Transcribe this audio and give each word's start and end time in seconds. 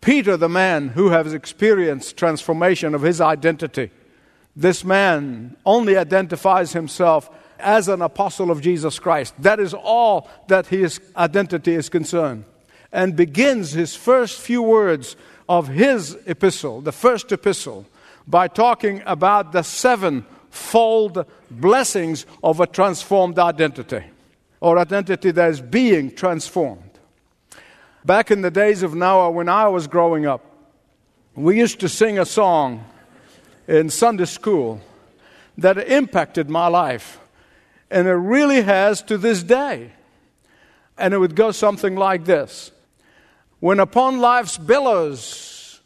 Peter, 0.00 0.36
the 0.36 0.48
man 0.48 0.88
who 0.88 1.10
has 1.10 1.34
experienced 1.34 2.16
transformation 2.16 2.94
of 2.94 3.02
his 3.02 3.20
identity, 3.20 3.90
this 4.56 4.84
man 4.84 5.56
only 5.64 5.96
identifies 5.96 6.72
himself 6.72 7.30
as 7.58 7.88
an 7.88 8.02
apostle 8.02 8.50
of 8.50 8.60
Jesus 8.60 8.98
Christ. 8.98 9.34
That 9.38 9.60
is 9.60 9.74
all 9.74 10.28
that 10.48 10.66
his 10.66 11.00
identity 11.16 11.74
is 11.74 11.88
concerned. 11.88 12.44
And 12.92 13.14
begins 13.14 13.72
his 13.72 13.94
first 13.94 14.40
few 14.40 14.62
words 14.62 15.16
of 15.48 15.68
his 15.68 16.16
epistle, 16.26 16.80
the 16.80 16.92
first 16.92 17.30
epistle, 17.30 17.86
by 18.26 18.48
talking 18.48 19.02
about 19.06 19.52
the 19.52 19.62
sevenfold 19.62 21.24
blessings 21.50 22.26
of 22.42 22.60
a 22.60 22.66
transformed 22.66 23.38
identity, 23.38 24.02
or 24.60 24.78
identity 24.78 25.30
that 25.30 25.50
is 25.50 25.60
being 25.60 26.14
transformed. 26.14 26.89
Back 28.04 28.30
in 28.30 28.40
the 28.40 28.50
days 28.50 28.82
of 28.82 28.94
Noah, 28.94 29.30
when 29.30 29.48
I 29.48 29.68
was 29.68 29.86
growing 29.86 30.24
up, 30.24 30.44
we 31.34 31.58
used 31.58 31.80
to 31.80 31.88
sing 31.88 32.18
a 32.18 32.24
song 32.24 32.84
in 33.68 33.90
Sunday 33.90 34.24
school 34.24 34.80
that 35.58 35.76
impacted 35.76 36.48
my 36.48 36.66
life. 36.68 37.20
And 37.90 38.08
it 38.08 38.12
really 38.12 38.62
has 38.62 39.02
to 39.02 39.18
this 39.18 39.42
day. 39.42 39.92
And 40.96 41.12
it 41.12 41.18
would 41.18 41.36
go 41.36 41.50
something 41.50 41.94
like 41.94 42.24
this. 42.24 42.72
When 43.58 43.80
upon 43.80 44.18
life's 44.18 44.56
billows 44.56 45.80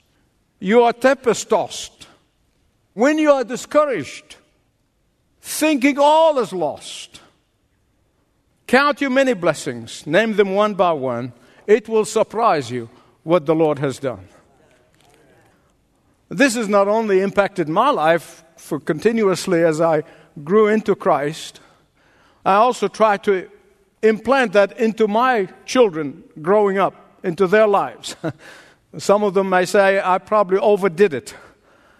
you 0.60 0.82
are 0.84 0.92
tempest 0.92 1.50
tossed, 1.50 2.06
when 2.92 3.18
you 3.18 3.32
are 3.32 3.42
discouraged, 3.42 4.36
thinking 5.40 5.98
all 5.98 6.38
is 6.38 6.52
lost, 6.52 7.20
count 8.68 9.00
your 9.00 9.10
many 9.10 9.34
blessings, 9.34 10.06
name 10.06 10.36
them 10.36 10.54
one 10.54 10.74
by 10.74 10.92
one 10.92 11.32
it 11.66 11.88
will 11.88 12.04
surprise 12.04 12.70
you 12.70 12.88
what 13.22 13.46
the 13.46 13.54
Lord 13.54 13.78
has 13.78 13.98
done. 13.98 14.28
This 16.28 16.54
has 16.54 16.68
not 16.68 16.88
only 16.88 17.20
impacted 17.20 17.68
my 17.68 17.90
life 17.90 18.44
for 18.56 18.80
continuously 18.80 19.62
as 19.62 19.80
I 19.80 20.02
grew 20.42 20.68
into 20.68 20.94
Christ, 20.94 21.60
I 22.44 22.54
also 22.54 22.88
try 22.88 23.16
to 23.18 23.48
implant 24.02 24.52
that 24.52 24.78
into 24.78 25.08
my 25.08 25.48
children 25.64 26.24
growing 26.42 26.78
up, 26.78 26.94
into 27.22 27.46
their 27.46 27.66
lives. 27.66 28.16
Some 28.98 29.22
of 29.22 29.34
them 29.34 29.48
may 29.48 29.64
say, 29.64 30.00
I 30.02 30.18
probably 30.18 30.58
overdid 30.58 31.14
it 31.14 31.34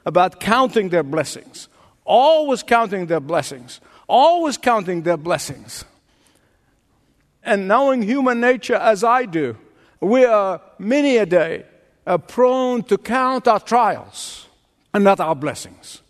about 0.06 0.38
counting 0.38 0.90
their 0.90 1.02
blessings, 1.02 1.68
always 2.04 2.62
counting 2.62 3.06
their 3.06 3.20
blessings, 3.20 3.80
always 4.06 4.58
counting 4.58 5.02
their 5.02 5.16
blessings. 5.16 5.84
And 7.44 7.68
knowing 7.68 8.02
human 8.02 8.40
nature 8.40 8.74
as 8.74 9.04
I 9.04 9.26
do, 9.26 9.56
we 10.00 10.24
are 10.24 10.60
many 10.78 11.18
a 11.18 11.26
day 11.26 11.64
uh, 12.06 12.18
prone 12.18 12.82
to 12.84 12.98
count 12.98 13.46
our 13.46 13.60
trials 13.60 14.46
and 14.92 15.04
not 15.04 15.20
our 15.20 15.34
blessings. 15.34 16.02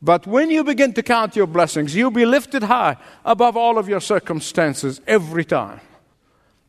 But 0.00 0.26
when 0.26 0.50
you 0.50 0.64
begin 0.64 0.92
to 0.94 1.02
count 1.02 1.34
your 1.34 1.46
blessings, 1.46 1.96
you'll 1.96 2.10
be 2.10 2.26
lifted 2.26 2.64
high 2.64 2.96
above 3.24 3.56
all 3.56 3.78
of 3.78 3.88
your 3.88 4.00
circumstances 4.00 5.00
every 5.06 5.44
time. 5.44 5.80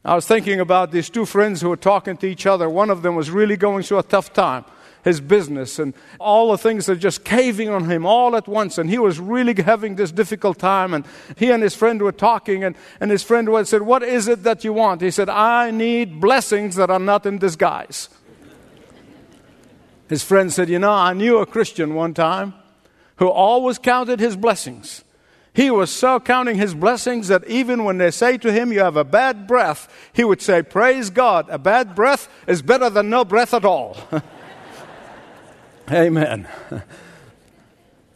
I 0.06 0.16
was 0.16 0.26
thinking 0.28 0.60
about 0.60 0.92
these 0.92 1.10
two 1.10 1.26
friends 1.26 1.62
who 1.62 1.70
were 1.70 1.78
talking 1.78 2.16
to 2.18 2.28
each 2.28 2.46
other. 2.46 2.70
One 2.70 2.90
of 2.90 3.02
them 3.02 3.16
was 3.16 3.30
really 3.30 3.58
going 3.58 3.84
through 3.84 4.00
a 4.00 4.04
tough 4.04 4.34
time 4.34 4.64
his 5.06 5.22
business 5.22 5.78
and 5.78 5.94
all 6.20 6.52
the 6.52 6.58
things 6.58 6.90
are 6.90 6.96
just 6.96 7.24
caving 7.24 7.70
on 7.70 7.90
him 7.90 8.08
all 8.08 8.36
at 8.36 8.48
once. 8.48 8.80
And 8.80 8.90
he 8.90 8.98
was 8.98 9.20
really 9.20 9.54
having 9.62 9.96
this 9.96 10.12
difficult 10.12 10.58
time. 10.58 10.96
And 10.96 11.06
he 11.38 11.52
and 11.52 11.62
his 11.62 11.76
friend 11.76 12.02
were 12.02 12.12
talking, 12.12 12.64
and, 12.64 12.76
and 13.00 13.12
his 13.12 13.22
friend 13.22 13.48
said, 13.68 13.84
What 13.84 14.02
is 14.02 14.28
it 14.28 14.42
that 14.44 14.64
you 14.64 14.74
want? 14.74 15.02
He 15.02 15.12
said, 15.12 15.30
I 15.30 15.70
need 15.70 16.20
blessings 16.20 16.76
that 16.76 16.90
are 16.90 17.00
not 17.00 17.28
in 17.28 17.38
disguise. 17.38 18.10
His 20.10 20.24
friend 20.24 20.52
said, 20.52 20.70
You 20.70 20.80
know, 20.80 20.92
I 20.92 21.14
knew 21.14 21.38
a 21.38 21.46
Christian 21.46 21.94
one 21.94 22.16
time 22.16 22.56
who 23.18 23.30
always 23.30 23.78
counted 23.78 24.20
his 24.20 24.36
blessings. 24.36 25.04
He 25.54 25.70
was 25.70 25.92
so 25.92 26.20
counting 26.20 26.58
his 26.58 26.74
blessings 26.74 27.28
that 27.30 27.48
even 27.48 27.86
when 27.86 28.00
they 28.00 28.10
say 28.10 28.40
to 28.40 28.52
him, 28.52 28.74
You 28.74 28.80
have 28.80 28.98
a 28.98 29.04
bad 29.04 29.46
breath, 29.46 29.88
he 30.14 30.24
would 30.24 30.42
say, 30.42 30.64
Praise 30.64 31.12
God, 31.12 31.48
a 31.52 31.60
bad 31.60 31.94
breath 31.94 32.28
is 32.48 32.64
better 32.64 32.90
than 32.90 33.12
no 33.12 33.24
breath 33.24 33.54
at 33.54 33.66
all. 33.66 33.96
Amen. 35.92 36.48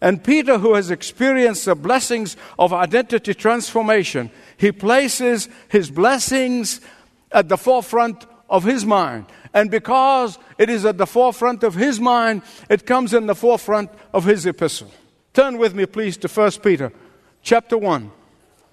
And 0.02 0.24
Peter, 0.24 0.58
who 0.58 0.76
has 0.76 0.92
experienced 0.92 1.66
the 1.66 1.76
blessings 1.76 2.38
of 2.58 2.72
identity 2.72 3.34
transformation, 3.34 4.32
he 4.58 4.72
places 4.72 5.50
his 5.68 5.92
blessings 5.92 6.80
at 7.32 7.50
the 7.50 7.58
forefront 7.58 8.26
of 8.50 8.64
his 8.64 8.86
mind. 8.86 9.26
And 9.54 9.70
because 9.70 10.38
it 10.58 10.70
is 10.70 10.86
at 10.86 10.98
the 10.98 11.06
forefront 11.06 11.64
of 11.64 11.76
his 11.76 12.00
mind, 12.00 12.44
it 12.70 12.86
comes 12.86 13.14
in 13.14 13.28
the 13.28 13.36
forefront 13.36 13.90
of 14.14 14.26
his 14.26 14.46
epistle. 14.46 14.92
Turn 15.34 15.58
with 15.58 15.76
me, 15.76 15.86
please, 15.86 16.18
to 16.18 16.28
1 16.28 16.52
Peter 16.64 16.92
chapter 17.42 17.78
1, 17.78 18.12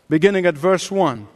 beginning 0.08 0.46
at 0.46 0.56
verse 0.56 0.90
1. 0.90 1.26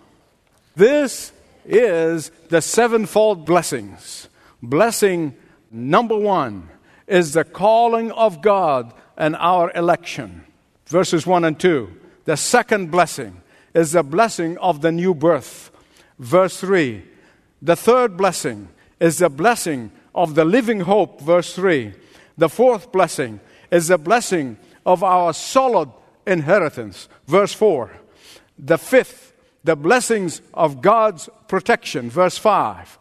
This 0.77 1.32
is 1.65 2.31
the 2.48 2.62
sevenfold 2.62 3.44
blessings. 3.44 4.28
Blessing 4.62 5.34
number 5.71 6.16
one 6.16 6.69
is 7.10 7.32
the 7.32 7.44
calling 7.44 8.12
of 8.12 8.41
God 8.41 8.94
and 9.16 9.37
our 9.37 9.71
election. 9.75 10.44
Verses 10.87 11.26
1 11.26 11.44
and 11.44 11.59
2. 11.59 11.93
The 12.25 12.37
second 12.37 12.91
blessing 12.91 13.43
is 13.75 13.93
the 13.93 14.03
blessing 14.03 14.56
of 14.59 14.81
the 14.81 14.93
new 14.93 15.15
birth. 15.15 15.71
Verse 16.19 16.59
3. 16.60 17.03
The 17.60 17.76
third 17.76 18.16
blessing 18.16 18.69
is 19.00 19.19
the 19.19 19.28
blessing 19.28 19.91
of 20.15 20.34
the 20.34 20.44
living 20.44 20.81
hope. 20.81 21.21
Verse 21.21 21.54
3. 21.54 21.93
The 22.38 22.48
fourth 22.48 22.93
blessing 22.93 23.41
is 23.71 23.88
the 23.88 23.98
blessing 23.98 24.56
of 24.87 25.03
our 25.03 25.32
solid 25.32 25.91
inheritance. 26.27 27.09
Verse 27.27 27.53
4. 27.53 27.91
The 28.59 28.78
fifth, 28.78 29.32
the 29.65 29.77
blessings 29.77 30.42
of 30.54 30.81
God's 30.81 31.28
protection. 31.48 32.09
Verse 32.09 32.38
5. 32.38 32.98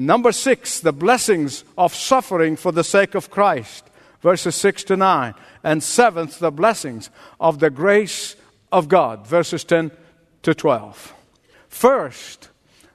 Number 0.00 0.30
six, 0.30 0.78
the 0.78 0.92
blessings 0.92 1.64
of 1.76 1.92
suffering 1.92 2.54
for 2.54 2.70
the 2.70 2.84
sake 2.84 3.16
of 3.16 3.30
Christ, 3.30 3.84
verses 4.20 4.54
six 4.54 4.84
to 4.84 4.96
nine. 4.96 5.34
And 5.64 5.82
seventh, 5.82 6.38
the 6.38 6.52
blessings 6.52 7.10
of 7.40 7.58
the 7.58 7.68
grace 7.68 8.36
of 8.70 8.88
God, 8.88 9.26
verses 9.26 9.64
10 9.64 9.90
to 10.42 10.54
12. 10.54 11.14
First, 11.68 12.48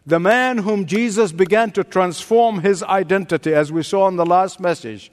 the 0.05 0.19
man 0.21 0.59
whom 0.59 0.85
Jesus 0.85 1.33
began 1.33 1.71
to 1.71 1.83
transform 1.83 2.61
his 2.61 2.81
identity, 2.83 3.53
as 3.53 3.69
we 3.69 3.83
saw 3.83 4.07
in 4.07 4.15
the 4.15 4.25
last 4.25 4.61
message, 4.61 5.11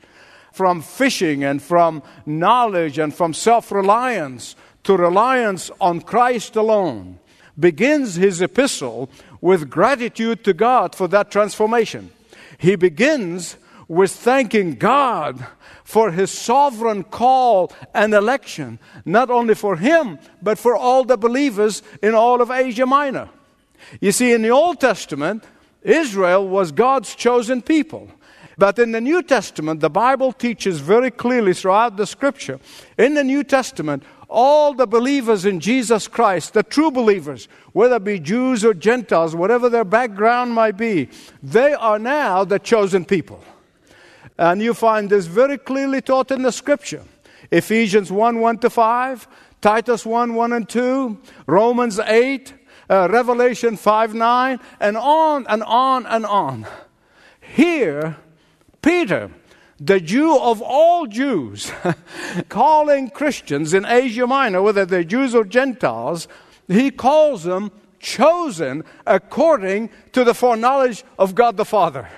from 0.53 0.83
fishing 0.83 1.43
and 1.43 1.61
from 1.61 2.05
knowledge 2.25 2.99
and 2.99 3.13
from 3.13 3.35
self 3.35 3.73
reliance 3.73 4.55
to 4.85 4.97
reliance 4.97 5.73
on 5.81 6.03
Christ 6.03 6.55
alone, 6.55 7.19
begins 7.59 8.15
his 8.15 8.41
epistle 8.41 9.11
with 9.41 9.71
gratitude 9.71 10.45
to 10.45 10.53
God 10.53 10.95
for 10.95 11.09
that 11.09 11.31
transformation. 11.31 12.11
He 12.59 12.77
begins 12.77 13.57
with 13.89 14.13
thanking 14.13 14.75
God 14.75 15.47
for 15.83 16.13
his 16.13 16.31
sovereign 16.31 17.03
call 17.03 17.73
and 17.95 18.15
election, 18.15 18.79
not 19.05 19.31
only 19.31 19.55
for 19.55 19.77
him, 19.77 20.19
but 20.41 20.59
for 20.59 20.77
all 20.77 21.05
the 21.05 21.17
believers 21.17 21.83
in 22.03 22.15
all 22.15 22.41
of 22.41 22.51
Asia 22.51 22.87
Minor. 22.87 23.29
You 24.01 24.13
see, 24.13 24.33
in 24.33 24.43
the 24.43 24.51
Old 24.51 24.79
Testament, 24.81 25.45
Israel 25.83 26.47
was 26.47 26.71
God's 26.71 27.15
chosen 27.15 27.63
people. 27.63 28.11
But 28.59 28.79
in 28.79 28.93
the 28.93 29.01
New 29.01 29.23
Testament, 29.23 29.81
the 29.81 29.89
Bible 29.89 30.33
teaches 30.33 30.81
very 30.81 31.11
clearly 31.11 31.55
throughout 31.55 31.97
the 31.97 32.07
scripture, 32.07 32.61
in 32.99 33.15
the 33.15 33.25
New 33.25 33.43
Testament, 33.43 34.03
all 34.31 34.73
the 34.73 34.87
believers 34.87 35.45
in 35.45 35.59
Jesus 35.59 36.07
Christ, 36.07 36.55
the 36.55 36.63
true 36.63 36.91
believers, 36.91 37.49
whether 37.73 37.97
it 37.97 38.05
be 38.05 38.21
Jews 38.21 38.65
or 38.65 38.73
Gentiles, 38.73 39.35
whatever 39.35 39.69
their 39.69 39.85
background 39.85 40.55
might 40.55 40.77
be, 40.77 41.09
they 41.43 41.75
are 41.75 41.99
now 41.99 42.45
the 42.45 42.61
chosen 42.61 43.05
people. 43.05 43.43
And 44.39 44.63
you 44.63 44.73
find 44.73 45.11
this 45.11 45.27
very 45.27 45.59
clearly 45.59 46.01
taught 46.01 46.31
in 46.31 46.43
the 46.43 46.53
scripture. 46.53 47.03
Ephesians 47.51 48.13
1 48.13 48.39
1 48.39 48.59
to 48.59 48.71
5, 48.71 49.29
Titus 49.61 50.07
1 50.07 50.35
1 50.35 50.53
and 50.53 50.69
2, 50.69 51.21
Romans 51.47 51.99
8, 51.99 52.55
uh, 52.89 53.09
Revelation 53.11 53.77
5 53.77 54.15
9, 54.15 54.61
and 54.79 54.97
on 54.97 55.47
and 55.49 55.63
on 55.65 56.07
and 56.07 56.25
on. 56.25 56.67
Here, 57.41 58.17
Peter 58.81 59.33
the 59.81 59.99
Jew 59.99 60.39
of 60.39 60.61
all 60.61 61.07
Jews, 61.07 61.73
calling 62.51 63.09
Christians 63.09 63.73
in 63.73 63.87
Asia 63.87 64.27
Minor, 64.27 64.61
whether 64.61 64.85
they're 64.85 65.03
Jews 65.03 65.35
or 65.35 65.45
Gentiles, 65.45 66.29
he 66.69 66.91
calls 66.91 67.45
them 67.45 67.73
chosen 67.99 68.85
according 69.07 69.91
to 70.13 70.23
the 70.23 70.35
foreknowledge 70.35 71.03
of 71.19 71.35
God 71.35 71.57
the 71.57 71.65
Father. 71.65 72.09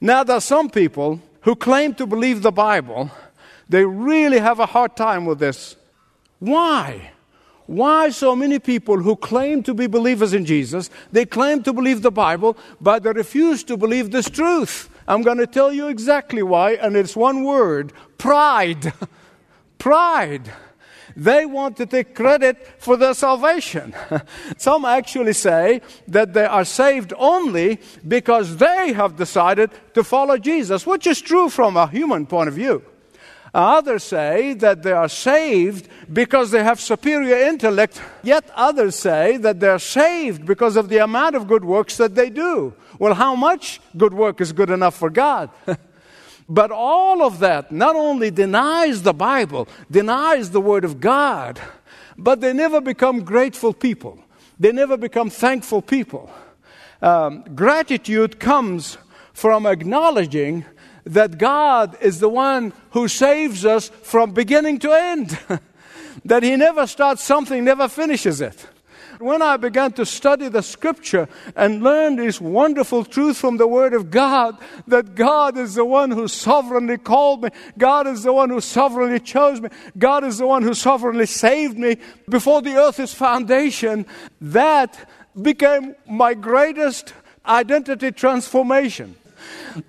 Now, 0.00 0.24
there 0.24 0.36
are 0.36 0.40
some 0.40 0.70
people 0.70 1.20
who 1.42 1.54
claim 1.54 1.94
to 1.94 2.06
believe 2.06 2.42
the 2.42 2.50
Bible, 2.50 3.10
they 3.68 3.84
really 3.84 4.38
have 4.38 4.58
a 4.58 4.66
hard 4.66 4.96
time 4.96 5.26
with 5.26 5.38
this. 5.38 5.76
Why? 6.38 7.12
Why 7.66 8.10
so 8.10 8.36
many 8.36 8.58
people 8.58 8.98
who 8.98 9.16
claim 9.16 9.62
to 9.64 9.74
be 9.74 9.86
believers 9.86 10.32
in 10.32 10.44
Jesus, 10.44 10.88
they 11.12 11.26
claim 11.26 11.62
to 11.64 11.72
believe 11.72 12.02
the 12.02 12.10
Bible, 12.10 12.56
but 12.80 13.02
they 13.02 13.12
refuse 13.12 13.64
to 13.64 13.76
believe 13.76 14.10
this 14.10 14.30
truth? 14.30 14.88
I'm 15.08 15.22
going 15.22 15.38
to 15.38 15.46
tell 15.46 15.72
you 15.72 15.88
exactly 15.88 16.42
why, 16.42 16.72
and 16.72 16.96
it's 16.96 17.16
one 17.16 17.44
word 17.44 17.92
pride. 18.18 18.92
pride. 19.78 20.52
They 21.14 21.46
want 21.46 21.78
to 21.78 21.86
take 21.86 22.14
credit 22.14 22.58
for 22.78 22.96
their 22.98 23.14
salvation. 23.14 23.94
Some 24.58 24.84
actually 24.84 25.32
say 25.32 25.80
that 26.08 26.34
they 26.34 26.44
are 26.44 26.64
saved 26.64 27.14
only 27.16 27.80
because 28.06 28.58
they 28.58 28.92
have 28.92 29.16
decided 29.16 29.70
to 29.94 30.04
follow 30.04 30.36
Jesus, 30.36 30.86
which 30.86 31.06
is 31.06 31.22
true 31.22 31.48
from 31.48 31.76
a 31.76 31.86
human 31.86 32.26
point 32.26 32.48
of 32.48 32.54
view. 32.54 32.82
Others 33.56 34.04
say 34.04 34.52
that 34.52 34.82
they 34.82 34.92
are 34.92 35.08
saved 35.08 35.88
because 36.12 36.50
they 36.50 36.62
have 36.62 36.78
superior 36.78 37.38
intellect, 37.38 38.02
yet 38.22 38.50
others 38.54 38.96
say 38.96 39.38
that 39.38 39.60
they're 39.60 39.78
saved 39.78 40.44
because 40.44 40.76
of 40.76 40.90
the 40.90 40.98
amount 40.98 41.36
of 41.36 41.48
good 41.48 41.64
works 41.64 41.96
that 41.96 42.14
they 42.14 42.28
do. 42.28 42.74
Well, 42.98 43.14
how 43.14 43.34
much 43.34 43.80
good 43.96 44.12
work 44.12 44.42
is 44.42 44.52
good 44.52 44.68
enough 44.68 44.94
for 44.94 45.08
God? 45.08 45.48
but 46.50 46.70
all 46.70 47.22
of 47.22 47.38
that 47.38 47.72
not 47.72 47.96
only 47.96 48.30
denies 48.30 49.04
the 49.04 49.14
Bible, 49.14 49.68
denies 49.90 50.50
the 50.50 50.60
Word 50.60 50.84
of 50.84 51.00
God, 51.00 51.58
but 52.18 52.42
they 52.42 52.52
never 52.52 52.82
become 52.82 53.24
grateful 53.24 53.72
people. 53.72 54.18
They 54.60 54.70
never 54.70 54.98
become 54.98 55.30
thankful 55.30 55.80
people. 55.80 56.28
Um, 57.00 57.42
gratitude 57.54 58.38
comes 58.38 58.98
from 59.32 59.64
acknowledging 59.64 60.66
that 61.06 61.38
God 61.38 61.96
is 62.00 62.18
the 62.18 62.28
one 62.28 62.72
who 62.90 63.08
saves 63.08 63.64
us 63.64 63.88
from 63.88 64.32
beginning 64.32 64.80
to 64.80 64.92
end. 64.92 65.38
that 66.24 66.42
He 66.42 66.56
never 66.56 66.86
starts 66.86 67.22
something, 67.22 67.64
never 67.64 67.88
finishes 67.88 68.40
it. 68.40 68.66
When 69.18 69.40
I 69.40 69.56
began 69.56 69.92
to 69.92 70.04
study 70.04 70.48
the 70.48 70.62
scripture 70.62 71.26
and 71.54 71.82
learn 71.82 72.16
this 72.16 72.38
wonderful 72.38 73.04
truth 73.04 73.38
from 73.38 73.56
the 73.56 73.66
Word 73.66 73.94
of 73.94 74.10
God, 74.10 74.58
that 74.88 75.14
God 75.14 75.56
is 75.56 75.74
the 75.74 75.86
one 75.86 76.10
who 76.10 76.28
sovereignly 76.28 76.98
called 76.98 77.44
me, 77.44 77.48
God 77.78 78.06
is 78.06 78.24
the 78.24 78.32
one 78.32 78.50
who 78.50 78.60
sovereignly 78.60 79.20
chose 79.20 79.60
me, 79.60 79.70
God 79.96 80.22
is 80.24 80.36
the 80.36 80.46
one 80.46 80.62
who 80.62 80.74
sovereignly 80.74 81.26
saved 81.26 81.78
me 81.78 81.96
before 82.28 82.60
the 82.60 82.76
earth's 82.76 83.14
foundation, 83.14 84.04
that 84.40 85.08
became 85.40 85.94
my 86.06 86.34
greatest 86.34 87.14
identity 87.46 88.12
transformation. 88.12 89.14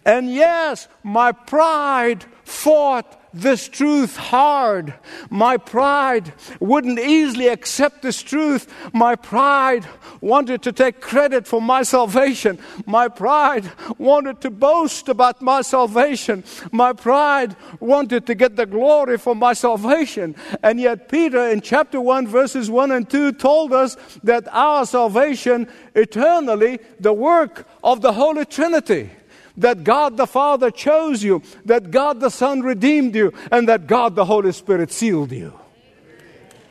And 0.06 0.34
yes, 0.34 0.88
my 1.04 1.32
pride 1.32 2.26
fought 2.44 3.18
this 3.34 3.68
truth 3.68 4.16
hard. 4.16 4.94
My 5.30 5.58
pride 5.58 6.34
wouldn't 6.60 7.00
easily 7.00 7.48
accept 7.48 8.02
this 8.02 8.22
truth. 8.22 8.74
My 8.94 9.16
pride 9.16 9.86
wanted 10.22 10.62
to 10.64 10.72
take 10.72 11.02
credit 11.02 11.48
for 11.48 11.62
my 11.62 11.84
salvation. 11.84 12.58
My 12.86 13.08
pride 13.08 13.70
wanted 13.98 14.42
to 14.42 14.50
boast 14.50 15.10
about 15.10 15.42
my 15.42 15.62
salvation. 15.62 16.44
My 16.72 16.94
pride 16.94 17.56
wanted 17.80 18.26
to 18.28 18.36
get 18.36 18.56
the 18.56 18.66
glory 18.66 19.18
for 19.18 19.36
my 19.36 19.54
salvation. 19.54 20.36
And 20.64 20.80
yet, 20.80 21.10
Peter 21.10 21.50
in 21.50 21.62
chapter 21.62 22.02
1, 22.02 22.28
verses 22.28 22.70
1 22.70 22.92
and 22.92 23.10
2 23.10 23.34
told 23.34 23.74
us 23.74 23.98
that 24.24 24.48
our 24.52 24.86
salvation 24.86 25.68
eternally, 25.96 26.80
the 27.00 27.14
work 27.14 27.68
of 27.84 28.02
the 28.02 28.14
Holy 28.14 28.46
Trinity 28.46 29.12
that 29.58 29.84
God 29.84 30.18
the 30.18 30.28
Father 30.28 30.72
chose 30.72 31.24
you, 31.24 31.42
that 31.66 31.92
God 31.92 32.20
the 32.20 32.30
Son 32.30 32.62
redeemed 32.62 33.16
you, 33.16 33.34
and 33.52 33.68
that 33.68 33.88
God 33.88 34.16
the 34.16 34.26
Holy 34.26 34.52
Spirit 34.52 34.92
sealed 34.92 35.32
you. 35.32 35.54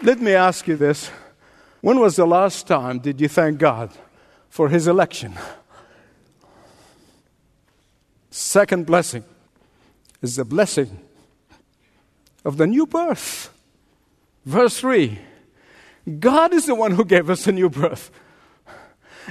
Let 0.02 0.20
me 0.20 0.32
ask 0.32 0.66
you 0.68 0.76
this. 0.76 1.10
When 1.80 1.98
was 2.00 2.16
the 2.16 2.26
last 2.26 2.66
time 2.66 3.00
did 3.00 3.20
you 3.20 3.28
thank 3.28 3.58
God 3.58 3.90
for 4.48 4.68
his 4.68 4.86
election? 4.86 5.34
Second 8.30 8.86
blessing 8.86 9.24
is 10.22 10.36
the 10.36 10.44
blessing 10.44 11.00
of 12.44 12.56
the 12.56 12.66
new 12.66 12.86
birth. 12.86 13.52
Verse 14.44 14.78
3 14.78 15.18
God 16.20 16.54
is 16.54 16.66
the 16.66 16.74
one 16.74 16.92
who 16.92 17.04
gave 17.04 17.28
us 17.30 17.46
a 17.46 17.52
new 17.52 17.68
birth. 17.68 18.10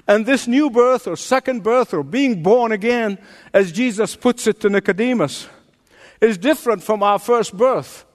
And 0.07 0.25
this 0.25 0.47
new 0.47 0.69
birth 0.69 1.07
or 1.07 1.15
second 1.15 1.63
birth 1.63 1.93
or 1.93 2.03
being 2.03 2.43
born 2.43 2.71
again, 2.71 3.17
as 3.53 3.71
Jesus 3.71 4.15
puts 4.15 4.47
it 4.47 4.59
to 4.61 4.69
Nicodemus, 4.69 5.47
is 6.21 6.37
different 6.37 6.83
from 6.83 7.03
our 7.03 7.19
first 7.19 7.55
birth. 7.55 8.05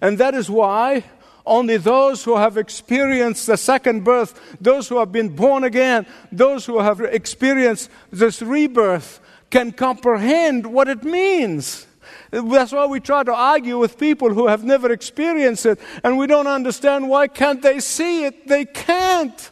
And 0.00 0.18
that 0.18 0.34
is 0.34 0.50
why 0.50 1.04
only 1.44 1.76
those 1.76 2.24
who 2.24 2.36
have 2.36 2.56
experienced 2.56 3.46
the 3.46 3.56
second 3.56 4.04
birth, 4.04 4.56
those 4.60 4.88
who 4.88 4.98
have 4.98 5.10
been 5.10 5.30
born 5.30 5.64
again, 5.64 6.06
those 6.30 6.66
who 6.66 6.78
have 6.80 7.00
experienced 7.00 7.90
this 8.10 8.42
rebirth, 8.42 9.20
can 9.50 9.72
comprehend 9.72 10.66
what 10.66 10.88
it 10.88 11.02
means. 11.02 11.86
That's 12.30 12.72
why 12.72 12.86
we 12.86 13.00
try 13.00 13.22
to 13.24 13.34
argue 13.34 13.78
with 13.78 13.98
people 13.98 14.32
who 14.32 14.46
have 14.46 14.64
never 14.64 14.90
experienced 14.90 15.66
it, 15.66 15.78
and 16.02 16.16
we 16.16 16.26
don't 16.26 16.46
understand 16.46 17.08
why 17.08 17.28
can't 17.28 17.60
they 17.60 17.80
see 17.80 18.24
it? 18.24 18.48
They 18.48 18.64
can't. 18.64 19.50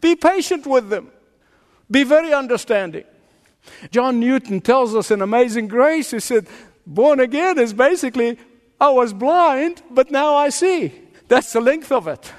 Be 0.00 0.16
patient 0.16 0.66
with 0.66 0.88
them. 0.88 1.10
Be 1.92 2.02
very 2.02 2.32
understanding. 2.32 3.04
John 3.90 4.18
Newton 4.18 4.60
tells 4.60 4.96
us 4.96 5.10
in 5.10 5.22
Amazing 5.22 5.68
Grace, 5.68 6.10
he 6.10 6.20
said, 6.20 6.48
born 6.86 7.20
again 7.20 7.58
is 7.58 7.72
basically, 7.72 8.38
I 8.80 8.90
was 8.90 9.12
blind, 9.12 9.82
but 9.90 10.10
now 10.10 10.34
I 10.34 10.48
see. 10.48 10.92
That's 11.28 11.52
the 11.52 11.60
length 11.60 11.92
of 11.92 12.08
it. 12.08 12.32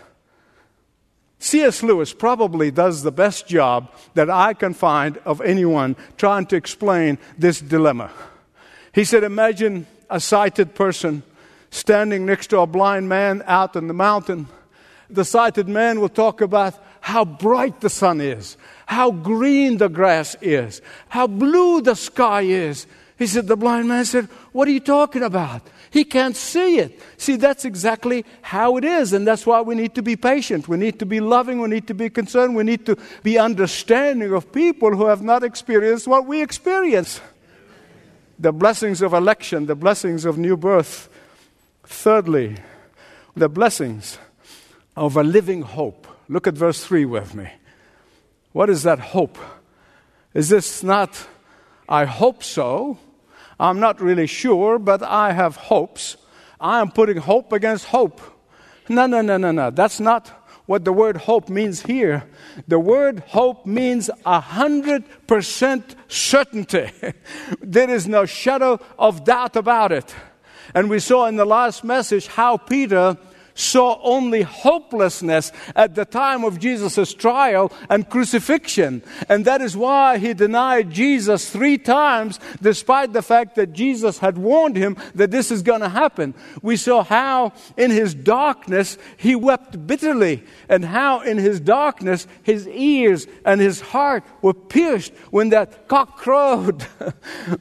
C.S. 1.40 1.84
Lewis 1.84 2.14
probably 2.14 2.72
does 2.72 3.04
the 3.04 3.12
best 3.12 3.48
job 3.48 3.92
that 4.14 4.30
I 4.30 4.54
can 4.54 4.74
find 4.74 5.18
of 5.20 5.42
anyone 5.42 5.96
trying 6.18 6.46
to 6.48 6.56
explain 6.56 7.18
this 7.38 7.60
dilemma. 7.60 8.12
He 8.94 9.04
said, 9.04 9.24
Imagine 9.24 9.86
a 10.10 10.20
sighted 10.20 10.74
person 10.74 11.22
standing 11.70 12.26
next 12.26 12.48
to 12.48 12.60
a 12.60 12.68
blind 12.68 13.10
man 13.10 13.44
out 13.46 13.76
in 13.76 13.88
the 13.88 13.94
mountain. 13.94 14.48
The 15.10 15.26
sighted 15.26 15.68
man 15.68 16.00
will 16.00 16.10
talk 16.10 16.40
about 16.40 16.82
how 17.02 17.26
bright 17.26 17.82
the 17.82 17.90
sun 17.90 18.22
is, 18.22 18.56
how 18.86 19.12
green 19.12 19.78
the 19.78 19.90
grass 19.90 20.36
is, 20.42 20.82
how 21.10 21.28
blue 21.28 21.82
the 21.82 21.96
sky 21.96 22.42
is. 22.42 22.88
He 23.18 23.28
said, 23.28 23.48
The 23.48 23.56
blind 23.56 23.88
man 23.88 24.06
said, 24.06 24.26
What 24.52 24.68
are 24.68 24.72
you 24.72 24.80
talking 24.80 25.24
about? 25.24 25.62
He 25.92 26.04
can't 26.04 26.36
see 26.36 26.80
it. 26.80 27.00
See, 27.18 27.36
that's 27.36 27.66
exactly 27.66 28.26
how 28.42 28.78
it 28.78 28.84
is. 28.84 29.14
And 29.14 29.28
that's 29.28 29.46
why 29.46 29.62
we 29.62 29.76
need 29.76 29.94
to 29.94 30.02
be 30.02 30.16
patient. 30.16 30.68
We 30.68 30.76
need 30.76 30.98
to 30.98 31.06
be 31.06 31.20
loving. 31.20 31.62
We 31.62 31.68
need 31.68 31.86
to 31.86 31.94
be 31.94 32.10
concerned. 32.10 32.56
We 32.56 32.64
need 32.64 32.88
to 32.88 32.98
be 33.22 33.38
understanding 33.38 34.34
of 34.34 34.52
people 34.52 34.96
who 34.96 35.06
have 35.06 35.22
not 35.22 35.44
experienced 35.44 36.08
what 36.08 36.26
we 36.26 36.42
experience. 36.42 37.22
The 38.40 38.52
blessings 38.52 39.04
of 39.04 39.14
election, 39.14 39.68
the 39.68 39.76
blessings 39.76 40.26
of 40.26 40.40
new 40.40 40.58
birth. 40.58 41.10
Thirdly, 41.84 42.58
the 43.36 43.48
blessings 43.48 44.18
of 44.96 45.16
a 45.16 45.24
living 45.24 45.62
hope. 45.62 46.08
Look 46.28 46.48
at 46.48 46.56
verse 46.56 46.84
3 46.84 47.06
with 47.06 47.36
me. 47.36 47.52
What 48.54 48.70
is 48.70 48.84
that 48.84 49.00
hope? 49.00 49.38
Is 50.34 50.50
this 50.50 50.84
not, 50.84 51.28
I 51.90 52.06
hope 52.06 52.44
so? 52.44 52.98
I'm 53.60 53.80
not 53.80 54.02
really 54.02 54.28
sure, 54.28 54.80
but 54.80 55.04
I 55.04 55.34
have 55.34 55.56
hopes. 55.56 56.18
I 56.60 56.80
am 56.80 56.92
putting 56.92 57.18
hope 57.18 57.52
against 57.52 57.86
hope. 57.86 58.22
No, 58.90 59.06
no, 59.06 59.22
no, 59.22 59.38
no, 59.38 59.52
no. 59.52 59.70
That's 59.70 60.00
not 60.00 60.28
what 60.66 60.86
the 60.86 60.94
word 60.94 61.18
hope 61.18 61.50
means 61.50 61.82
here. 61.82 62.24
The 62.68 62.80
word 62.80 63.20
hope 63.28 63.66
means 63.66 64.10
a 64.26 64.40
hundred 64.40 65.04
percent 65.28 65.96
certainty. 66.08 66.92
there 67.62 67.90
is 67.90 68.08
no 68.08 68.26
shadow 68.26 68.80
of 68.98 69.24
doubt 69.26 69.56
about 69.56 69.92
it. 69.92 70.16
And 70.74 70.90
we 70.90 71.00
saw 71.00 71.28
in 71.28 71.36
the 71.36 71.46
last 71.46 71.84
message 71.84 72.28
how 72.28 72.58
Peter 72.58 73.18
saw 73.56 74.00
only 74.02 74.42
hopelessness 74.42 75.52
at 75.76 75.96
the 75.96 76.06
time 76.06 76.44
of 76.44 76.60
Jesus' 76.60 77.14
trial 77.14 77.72
and 77.90 78.10
crucifixion. 78.10 79.04
And 79.30 79.46
that 79.46 79.62
is 79.62 79.78
why 79.78 80.18
he 80.18 80.34
denied 80.34 80.92
Jesus 80.92 81.50
three 81.50 81.78
times, 81.78 82.40
despite 82.62 83.14
the 83.14 83.22
fact 83.22 83.56
that 83.56 83.74
Jesus 83.74 84.20
had 84.20 84.38
warned 84.38 84.76
him 84.76 84.98
that 85.16 85.32
this 85.32 85.52
is 85.52 85.62
going 85.62 85.82
to 85.82 85.90
happen. 85.90 86.34
We 86.62 86.78
saw 86.78 87.04
how 87.04 87.54
in 87.78 87.92
his 87.92 88.14
darkness 88.14 88.98
he 89.18 89.36
wept 89.36 89.86
bitterly, 89.86 90.44
and 90.70 90.86
how 90.86 91.22
in 91.22 91.38
his 91.38 91.60
darkness 91.60 92.28
his 92.42 92.68
ears 92.68 93.28
and 93.46 93.62
his 93.62 93.82
heart 93.82 94.24
were 94.42 94.54
pierced 94.54 95.14
when 95.32 95.50
that 95.50 95.88
cock 95.88 96.18
crowed. 96.24 96.86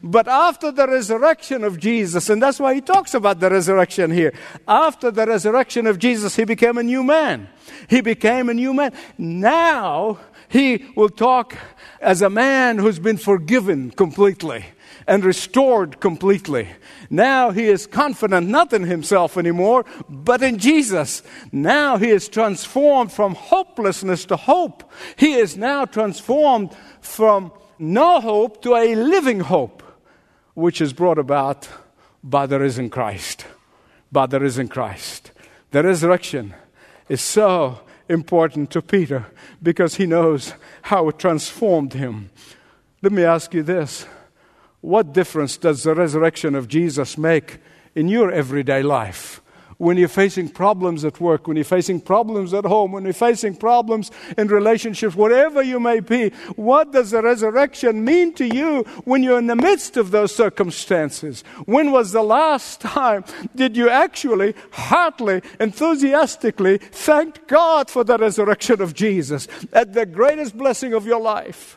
but 0.03 0.29
after 0.29 0.71
the 0.71 0.87
resurrection 0.87 1.65
of 1.65 1.79
Jesus, 1.79 2.31
and 2.31 2.43
that's 2.43 2.61
why 2.61 2.75
he 2.75 2.81
talks 2.81 3.15
about 3.15 3.41
the 3.41 3.51
resurrection 3.51 4.11
here, 4.11 4.33
after 4.67 5.11
the 5.11 5.27
resurrection 5.27 5.82
resurrection 5.83 5.87
of 5.87 5.99
Jesus, 5.99 6.37
he 6.37 6.45
became 6.45 6.79
a 6.79 6.83
new 6.83 7.03
man. 7.03 7.49
He 7.89 8.01
became 8.03 8.49
a 8.49 8.55
new 8.55 8.75
man. 8.75 8.93
Now 9.19 10.19
he 10.49 10.85
will 10.97 11.11
talk 11.11 11.57
as 12.01 12.23
a 12.23 12.31
man 12.31 12.79
who's 12.79 13.01
been 13.01 13.19
forgiven 13.19 13.91
completely 13.91 14.65
and 15.07 15.25
restored 15.25 15.99
completely. 16.01 16.69
Now 17.11 17.53
he 17.53 17.69
is 17.69 17.87
confident 17.89 18.49
not 18.49 18.73
in 18.73 18.85
himself 18.85 19.37
anymore, 19.37 19.85
but 20.09 20.43
in 20.43 20.59
Jesus. 20.59 21.23
Now 21.51 21.99
he 21.99 22.11
is 22.11 22.29
transformed 22.29 23.11
from 23.13 23.35
hopelessness 23.35 24.27
to 24.27 24.37
hope. 24.37 24.85
He 25.17 25.35
is 25.35 25.57
now 25.57 25.87
transformed 25.87 26.71
from 27.01 27.51
no 27.79 28.21
hope 28.21 28.63
to 28.63 28.77
a 28.77 28.95
living 28.95 29.41
hope. 29.41 29.83
which 30.55 30.83
is 30.83 30.93
brought 30.93 31.19
about 31.19 31.67
by 32.23 32.47
the 32.47 32.59
risen 32.59 32.91
Christ. 32.91 33.47
By 34.11 34.27
the 34.27 34.39
risen 34.39 34.69
Christ. 34.69 35.22
The 35.73 35.83
resurrection 35.83 36.55
is 37.09 37.21
so 37.21 37.81
important 38.09 38.71
to 38.71 38.81
Peter 38.81 39.27
because 39.63 39.97
he 39.97 40.07
knows 40.07 40.55
how 40.83 41.09
it 41.09 41.19
transformed 41.19 41.95
him. 41.95 42.31
Let 43.03 43.13
me 43.13 43.25
ask 43.25 43.53
you 43.53 43.63
this 43.63 44.07
what 44.81 45.13
difference 45.13 45.57
does 45.57 45.83
the 45.83 45.95
resurrection 45.95 46.55
of 46.55 46.69
Jesus 46.69 47.19
make 47.19 47.59
in 47.95 48.09
your 48.09 48.31
everyday 48.31 48.83
life? 48.83 49.42
When 49.83 49.97
you're 49.97 50.07
facing 50.07 50.49
problems 50.49 51.05
at 51.05 51.19
work, 51.21 51.49
when 51.49 51.57
you're 51.57 51.65
facing 51.65 52.01
problems 52.01 52.55
at 52.55 52.65
home, 52.65 52.93
when 52.93 53.03
you're 53.03 53.13
facing 53.13 53.53
problems 53.53 54.13
in 54.39 54.47
relationships, 54.47 55.17
whatever 55.17 55.61
you 55.61 55.81
may 55.81 55.99
be, 55.99 56.29
what 56.55 56.93
does 56.93 57.11
the 57.11 57.21
resurrection 57.21 58.05
mean 58.05 58.33
to 58.33 58.47
you 58.47 58.85
when 59.07 59.25
you're 59.25 59.41
in 59.41 59.49
the 59.49 59.57
midst 59.57 59.97
of 59.97 60.13
those 60.13 60.33
circumstances? 60.33 61.43
When 61.67 61.91
was 61.91 62.13
the 62.13 62.23
last 62.23 62.81
time 62.81 63.25
did 63.57 63.77
you 63.77 63.91
actually 63.91 64.55
heartily, 64.71 65.43
enthusiastically 65.59 66.79
thank 66.79 67.49
God 67.49 67.91
for 67.91 68.05
the 68.05 68.17
resurrection 68.19 68.81
of 68.81 68.95
Jesus 68.95 69.49
at 69.73 69.95
the 69.95 70.07
greatest 70.07 70.57
blessing 70.57 70.93
of 70.95 71.07
your 71.07 71.21
life? 71.21 71.77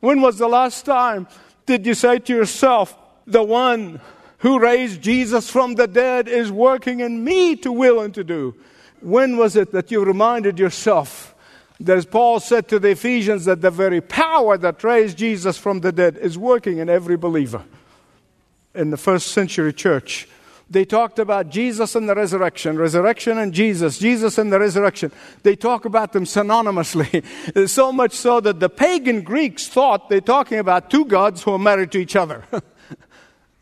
When 0.00 0.20
was 0.20 0.38
the 0.38 0.48
last 0.48 0.86
time 0.86 1.28
did 1.66 1.86
you 1.86 1.94
say 1.94 2.18
to 2.18 2.34
yourself, 2.34 2.98
the 3.28 3.44
one 3.44 4.00
who 4.40 4.58
raised 4.58 5.02
Jesus 5.02 5.50
from 5.50 5.74
the 5.74 5.86
dead 5.86 6.26
is 6.26 6.50
working 6.50 7.00
in 7.00 7.24
me 7.24 7.56
to 7.56 7.70
will 7.70 8.00
and 8.00 8.14
to 8.14 8.24
do. 8.24 8.54
When 9.00 9.36
was 9.36 9.56
it 9.56 9.72
that 9.72 9.90
you 9.90 10.04
reminded 10.04 10.58
yourself 10.58 11.34
that, 11.78 11.96
as 11.96 12.06
Paul 12.06 12.40
said 12.40 12.68
to 12.68 12.78
the 12.78 12.90
Ephesians, 12.90 13.44
that 13.44 13.60
the 13.60 13.70
very 13.70 14.00
power 14.00 14.56
that 14.58 14.82
raised 14.82 15.18
Jesus 15.18 15.56
from 15.58 15.80
the 15.80 15.92
dead 15.92 16.16
is 16.16 16.38
working 16.38 16.78
in 16.78 16.88
every 16.88 17.16
believer? 17.16 17.64
In 18.74 18.90
the 18.90 18.96
first 18.96 19.28
century 19.28 19.72
church, 19.72 20.26
they 20.70 20.84
talked 20.84 21.18
about 21.18 21.50
Jesus 21.50 21.94
and 21.94 22.08
the 22.08 22.14
resurrection, 22.14 22.78
resurrection 22.78 23.36
and 23.38 23.52
Jesus, 23.52 23.98
Jesus 23.98 24.38
and 24.38 24.50
the 24.52 24.60
resurrection. 24.60 25.12
They 25.42 25.56
talk 25.56 25.84
about 25.84 26.12
them 26.12 26.24
synonymously. 26.24 27.68
so 27.68 27.92
much 27.92 28.12
so 28.12 28.40
that 28.40 28.60
the 28.60 28.70
pagan 28.70 29.22
Greeks 29.22 29.68
thought 29.68 30.08
they're 30.08 30.20
talking 30.20 30.58
about 30.58 30.88
two 30.88 31.04
gods 31.04 31.42
who 31.42 31.52
are 31.52 31.58
married 31.58 31.92
to 31.92 31.98
each 31.98 32.16
other. 32.16 32.44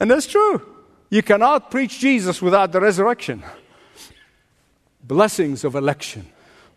And 0.01 0.11
that's 0.11 0.27
true. 0.27 0.63
You 1.11 1.23
cannot 1.23 1.71
preach 1.71 1.99
Jesus 1.99 2.43
without 2.43 2.73
the 2.73 2.81
resurrection. 2.81 3.43
Blessings 5.03 5.65
of 5.65 5.75
election, 5.75 6.27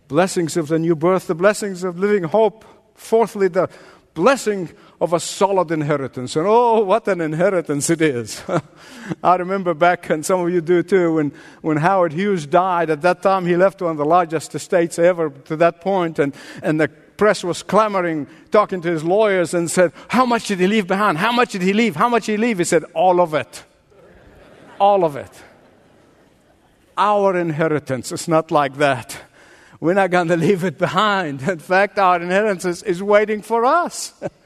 blessings 0.07 0.55
of 0.55 0.69
the 0.69 0.79
new 0.79 0.95
birth, 0.95 1.27
the 1.27 1.35
blessings 1.35 1.83
of 1.83 1.99
living 1.99 2.23
hope. 2.23 2.63
Fourthly, 2.95 3.47
the 3.47 3.67
blessing 4.13 4.69
of 4.99 5.13
a 5.13 5.19
solid 5.19 5.71
inheritance. 5.71 6.35
And 6.35 6.45
oh, 6.47 6.81
what 6.81 7.07
an 7.07 7.21
inheritance 7.21 7.89
it 7.89 8.01
is. 8.01 8.43
I 9.23 9.35
remember 9.35 9.73
back, 9.73 10.09
and 10.09 10.25
some 10.25 10.39
of 10.41 10.49
you 10.49 10.61
do 10.61 10.83
too, 10.83 11.15
when, 11.15 11.33
when 11.61 11.77
Howard 11.77 12.13
Hughes 12.13 12.45
died. 12.45 12.89
At 12.89 13.01
that 13.01 13.21
time, 13.21 13.45
he 13.45 13.57
left 13.57 13.81
one 13.81 13.91
of 13.91 13.97
the 13.97 14.05
largest 14.05 14.53
estates 14.53 14.99
ever 14.99 15.29
to 15.45 15.55
that 15.57 15.81
point, 15.81 16.19
and, 16.19 16.35
and 16.61 16.79
the 16.79 16.89
press 17.21 17.43
was 17.43 17.61
clamoring, 17.61 18.25
talking 18.49 18.81
to 18.81 18.89
his 18.89 19.03
lawyers, 19.03 19.53
and 19.53 19.69
said, 19.69 19.91
How 20.07 20.25
much 20.25 20.47
did 20.47 20.59
he 20.59 20.65
leave 20.65 20.87
behind? 20.87 21.19
How 21.19 21.31
much 21.31 21.51
did 21.51 21.61
he 21.61 21.71
leave? 21.71 21.95
How 21.95 22.09
much 22.09 22.25
did 22.25 22.31
he 22.31 22.37
leave? 22.37 22.57
He 22.57 22.63
said, 22.63 22.83
All 22.95 23.21
of 23.21 23.35
it. 23.35 23.63
All 24.79 25.05
of 25.05 25.15
it. 25.15 25.29
Our 26.97 27.37
inheritance 27.37 28.11
is 28.11 28.27
not 28.27 28.49
like 28.49 28.77
that. 28.77 29.19
We're 29.79 29.93
not 29.93 30.09
going 30.09 30.27
to 30.29 30.35
leave 30.35 30.63
it 30.63 30.79
behind. 30.79 31.43
In 31.43 31.59
fact, 31.59 31.99
our 31.99 32.19
inheritance 32.19 32.81
is 32.81 33.03
waiting 33.03 33.43
for 33.43 33.65
us. 33.65 34.13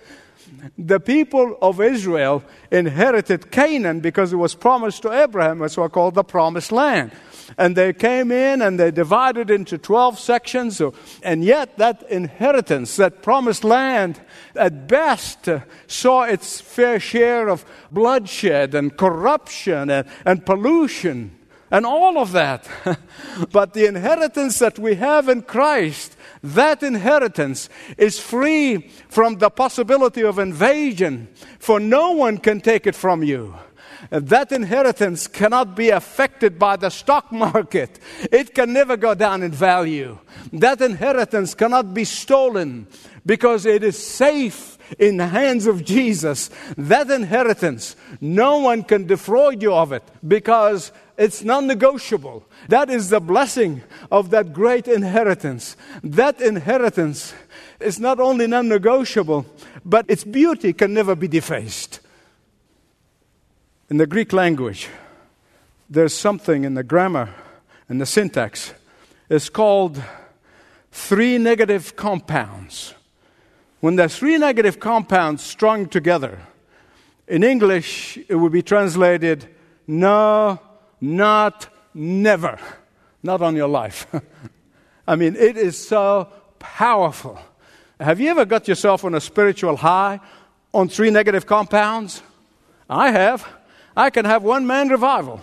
the 0.77 0.99
people 0.99 1.57
of 1.61 1.81
Israel 1.81 2.43
inherited 2.71 3.51
Canaan 3.51 3.99
because 3.99 4.33
it 4.33 4.37
was 4.37 4.55
promised 4.55 5.01
to 5.03 5.11
Abraham. 5.11 5.61
It's 5.61 5.77
what 5.77 5.91
called 5.91 6.15
the 6.15 6.23
promised 6.23 6.71
land 6.71 7.11
and 7.57 7.75
they 7.75 7.93
came 7.93 8.31
in 8.31 8.61
and 8.61 8.79
they 8.79 8.91
divided 8.91 9.49
into 9.49 9.77
12 9.77 10.19
sections. 10.19 10.81
And 11.23 11.43
yet, 11.43 11.77
that 11.77 12.03
inheritance, 12.09 12.95
that 12.97 13.21
promised 13.21 13.63
land, 13.63 14.21
at 14.55 14.87
best 14.87 15.47
uh, 15.47 15.61
saw 15.87 16.23
its 16.23 16.61
fair 16.61 16.99
share 16.99 17.47
of 17.47 17.65
bloodshed 17.91 18.73
and 18.75 18.95
corruption 18.95 19.89
and, 19.89 20.07
and 20.25 20.45
pollution 20.45 21.34
and 21.71 21.85
all 21.85 22.17
of 22.17 22.31
that. 22.31 22.67
but 23.51 23.73
the 23.73 23.85
inheritance 23.85 24.59
that 24.59 24.79
we 24.79 24.95
have 24.95 25.29
in 25.29 25.41
Christ, 25.41 26.15
that 26.43 26.83
inheritance 26.83 27.69
is 27.97 28.19
free 28.19 28.89
from 29.09 29.37
the 29.37 29.49
possibility 29.49 30.23
of 30.23 30.39
invasion, 30.39 31.27
for 31.59 31.79
no 31.79 32.11
one 32.11 32.37
can 32.37 32.61
take 32.61 32.87
it 32.87 32.95
from 32.95 33.23
you 33.23 33.55
that 34.09 34.51
inheritance 34.51 35.27
cannot 35.27 35.75
be 35.75 35.89
affected 35.89 36.59
by 36.59 36.75
the 36.75 36.89
stock 36.89 37.31
market. 37.31 37.99
It 38.31 38.53
can 38.53 38.73
never 38.73 38.97
go 38.97 39.13
down 39.13 39.43
in 39.43 39.51
value. 39.51 40.19
That 40.53 40.81
inheritance 40.81 41.53
cannot 41.53 41.93
be 41.93 42.03
stolen 42.03 42.87
because 43.25 43.65
it 43.65 43.83
is 43.83 43.97
safe 43.97 44.77
in 44.99 45.17
the 45.17 45.27
hands 45.27 45.65
of 45.65 45.83
Jesus. 45.83 46.49
That 46.77 47.09
inheritance, 47.09 47.95
no 48.21 48.59
one 48.59 48.83
can 48.83 49.07
defraud 49.07 49.61
you 49.61 49.73
of 49.73 49.91
it 49.91 50.03
because 50.25 50.91
it's 51.17 51.43
non 51.43 51.67
negotiable. 51.67 52.45
That 52.67 52.89
is 52.89 53.09
the 53.09 53.19
blessing 53.19 53.83
of 54.11 54.29
that 54.31 54.53
great 54.53 54.87
inheritance. 54.87 55.77
That 56.03 56.41
inheritance 56.41 57.33
is 57.79 57.99
not 57.99 58.19
only 58.19 58.47
non 58.47 58.67
negotiable, 58.67 59.45
but 59.83 60.05
its 60.09 60.23
beauty 60.23 60.73
can 60.73 60.93
never 60.93 61.15
be 61.15 61.27
defaced. 61.27 61.99
In 63.89 63.97
the 63.97 64.07
Greek 64.07 64.33
language, 64.33 64.89
there's 65.89 66.13
something 66.13 66.63
in 66.63 66.73
the 66.73 66.83
grammar 66.83 67.29
and 67.87 68.01
the 68.01 68.05
syntax. 68.05 68.73
It's 69.29 69.49
called 69.49 70.01
three 70.91 71.37
negative 71.37 71.95
compounds. 71.95 72.93
When 73.79 73.95
there's 73.95 74.17
three 74.17 74.37
negative 74.37 74.79
compounds 74.79 75.43
strung 75.43 75.87
together, 75.87 76.39
in 77.27 77.43
English 77.43 78.17
it 78.27 78.35
would 78.35 78.51
be 78.51 78.63
translated 78.63 79.47
no, 79.87 80.59
not, 81.01 81.67
never. 81.93 82.59
Not 83.23 83.41
on 83.41 83.55
your 83.55 83.67
life. 83.67 84.07
I 85.07 85.15
mean, 85.15 85.35
it 85.35 85.57
is 85.57 85.87
so 85.87 86.29
powerful. 86.59 87.39
Have 87.99 88.19
you 88.19 88.29
ever 88.29 88.45
got 88.45 88.67
yourself 88.67 89.05
on 89.05 89.15
a 89.15 89.21
spiritual 89.21 89.77
high 89.77 90.19
on 90.73 90.89
three 90.89 91.09
negative 91.09 91.45
compounds? 91.45 92.21
I 92.89 93.11
have. 93.11 93.47
I 93.95 94.09
can 94.09 94.25
have 94.25 94.43
one 94.43 94.67
man 94.67 94.89
revival 94.89 95.41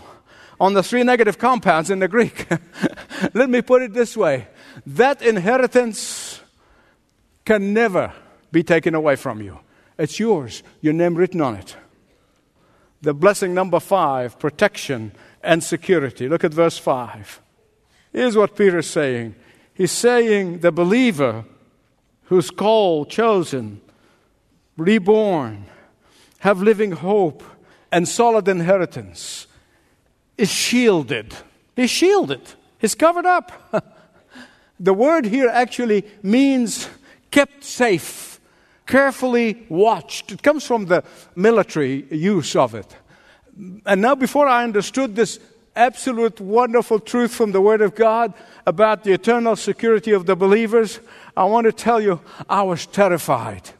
on 0.61 0.75
the 0.75 0.83
three 0.83 1.03
negative 1.03 1.39
compounds 1.39 1.91
in 1.91 1.99
the 1.99 2.09
Greek. 2.09 2.47
Let 3.35 3.49
me 3.49 3.63
put 3.63 3.83
it 3.83 3.95
this 3.95 4.17
way 4.17 4.49
that 4.87 5.23
inheritance 5.23 6.41
can 7.45 7.73
never 7.73 8.13
be 8.51 8.63
taken 8.63 8.95
away 8.95 9.17
from 9.17 9.41
you. 9.41 9.59
It's 9.99 10.19
yours, 10.21 10.63
your 10.81 10.93
name 10.93 11.15
written 11.15 11.41
on 11.41 11.57
it. 11.57 11.77
The 13.01 13.15
blessing 13.15 13.55
number 13.55 13.81
five 13.81 14.39
protection 14.39 15.13
and 15.43 15.63
security. 15.63 16.29
Look 16.29 16.45
at 16.45 16.55
verse 16.55 16.79
5. 16.79 17.41
Here's 18.13 18.37
what 18.37 18.57
Peter 18.57 18.79
is 18.79 18.91
saying 18.91 19.35
He's 19.75 19.93
saying 19.93 20.59
the 20.59 20.73
believer 20.73 21.45
who's 22.25 22.51
called, 22.51 23.11
chosen, 23.11 23.81
reborn, 24.77 25.67
have 26.41 26.61
living 26.61 26.93
hope 26.93 27.43
and 27.91 28.09
solid 28.09 28.49
inheritance 28.49 29.47
is 30.37 30.51
shielded. 30.51 31.35
He's 31.77 31.91
shielded, 31.91 32.43
he's 32.79 32.95
covered 32.95 33.27
up. 33.27 33.53
the 34.81 34.95
word 34.95 35.27
here 35.27 35.49
actually 35.49 36.05
means 36.23 36.89
kept 37.31 37.65
safe, 37.65 38.41
carefully 38.87 39.67
watched. 39.69 40.33
It 40.33 40.43
comes 40.43 40.67
from 40.67 40.87
the 40.87 41.05
military 41.35 42.07
use 42.11 42.57
of 42.57 42.75
it. 42.75 42.97
And 43.87 44.01
now, 44.01 44.15
before 44.15 44.47
I 44.47 44.65
understood 44.65 45.15
this 45.15 45.39
absolute 45.75 46.41
wonderful 46.41 47.01
truth 47.01 47.35
from 47.35 47.53
the 47.53 47.61
Word 47.61 47.81
of 47.81 47.95
God 47.95 48.35
about 48.67 49.05
the 49.05 49.13
eternal 49.13 49.57
security 49.57 50.13
of 50.13 50.27
the 50.27 50.37
believers, 50.37 51.01
I 51.37 51.45
want 51.45 51.67
to 51.67 51.73
tell 51.73 52.01
you 52.01 52.21
I 52.49 52.63
was 52.63 52.87
terrified. 52.87 53.71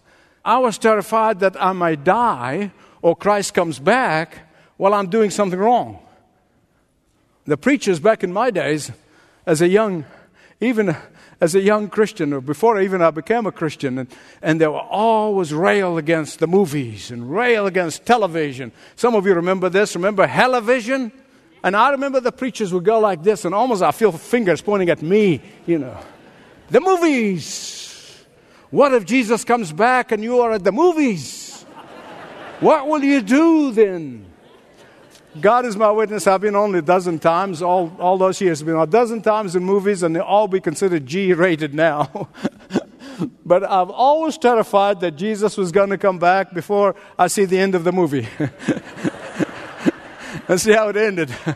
I 0.45 0.59
was 0.59 0.79
terrified 0.79 1.41
that 1.41 1.61
I 1.63 1.73
might 1.73 2.05
die 2.05 2.73
or 3.01 3.17
Christ 3.17 3.55
comes 3.55 3.79
back 3.79 4.39
while 4.77 4.95
I'm 4.95 5.11
doing 5.11 5.31
something 5.31 5.59
wrong. 5.59 5.99
The 7.47 7.57
preachers 7.57 8.01
back 8.01 8.23
in 8.23 8.33
my 8.33 8.51
days, 8.51 8.93
as 9.47 9.61
a 9.61 9.69
young, 9.69 10.05
even 10.61 10.97
as 11.43 11.57
a 11.57 11.61
young 11.61 11.89
Christian, 11.89 12.33
or 12.33 12.41
before 12.41 12.81
even 12.81 13.03
I 13.03 13.11
became 13.11 13.47
a 13.47 13.53
Christian, 13.53 13.99
and, 13.99 14.09
and 14.43 14.61
they 14.61 14.69
were 14.69 14.79
always 14.79 15.53
rail 15.53 15.99
against 15.99 16.39
the 16.39 16.47
movies 16.47 17.11
and 17.11 17.29
rail 17.29 17.67
against 17.67 18.07
television. 18.07 18.71
Some 18.95 19.17
of 19.17 19.27
you 19.27 19.35
remember 19.35 19.69
this. 19.69 19.97
Remember 19.97 20.25
Television? 20.25 21.11
And 21.65 21.75
I 21.75 21.91
remember 21.91 22.21
the 22.21 22.31
preachers 22.31 22.73
would 22.73 22.85
go 22.85 23.01
like 23.01 23.25
this, 23.25 23.45
and 23.45 23.57
almost 23.57 23.83
I 23.83 23.91
feel 23.91 24.13
fingers 24.13 24.63
pointing 24.63 24.89
at 24.89 25.03
me, 25.03 25.43
you 25.67 25.81
know. 25.81 25.99
The 26.71 26.81
movies. 26.81 28.25
What 28.71 28.95
if 28.95 29.05
Jesus 29.05 29.43
comes 29.43 29.73
back 29.73 30.13
and 30.13 30.23
you 30.23 30.39
are 30.43 30.53
at 30.53 30.63
the 30.63 30.71
movies? 30.71 31.65
What 32.61 32.87
will 32.87 33.03
you 33.03 33.21
do 33.21 33.73
then? 33.73 34.32
God 35.41 35.65
is 35.65 35.77
my 35.77 35.91
witness. 35.91 36.27
I've 36.27 36.43
been 36.43 36.57
only 36.57 36.81
a 36.81 36.83
dozen 36.83 37.19
times, 37.19 37.63
all, 37.63 37.91
all 37.99 38.19
those 38.19 38.41
years, 38.41 38.61
I've 38.61 38.67
been 38.67 38.77
a 38.77 38.87
dozen 38.87 39.23
times 39.23 39.57
in 39.57 39.65
movies, 39.65 40.03
and 40.03 40.15
they 40.15 40.21
all 40.21 40.47
be 40.47 40.61
considered 40.61 41.07
G 41.07 41.33
rated 41.33 41.73
now. 41.75 42.29
but 43.45 43.65
I'm 43.65 43.91
always 43.91 44.37
terrified 44.37 45.01
that 45.01 45.13
Jesus 45.13 45.57
was 45.57 45.73
going 45.73 45.91
to 45.91 45.99
come 45.99 46.19
back 46.19 46.53
before 46.53 46.95
I 47.19 47.29
see 47.29 47.47
the 47.47 47.59
end 47.59 47.75
of 47.75 47.85
the 47.85 47.93
movie. 47.93 48.29
Let's 50.49 50.65
see 50.65 50.73
how 50.73 50.89
it 50.89 50.97
ended. 50.97 51.35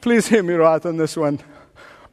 Please 0.00 0.26
hear 0.26 0.42
me 0.42 0.54
right 0.54 0.84
on 0.84 0.96
this 0.96 1.16
one. 1.16 1.38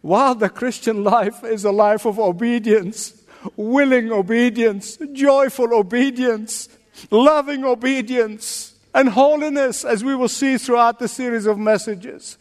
While 0.02 0.36
the 0.36 0.50
Christian 0.50 1.04
life 1.04 1.44
is 1.44 1.66
a 1.66 1.72
life 1.72 2.06
of 2.06 2.20
obedience, 2.20 3.20
willing 3.56 4.12
obedience, 4.12 5.00
joyful 5.14 5.74
obedience, 5.74 6.70
loving 7.10 7.64
obedience, 7.64 8.65
and 8.96 9.10
holiness, 9.10 9.84
as 9.84 10.06
we 10.06 10.16
will 10.16 10.30
see 10.30 10.58
throughout 10.58 11.00
the 11.00 11.10
series 11.10 11.46
of 11.46 11.60
messages. 11.60 12.38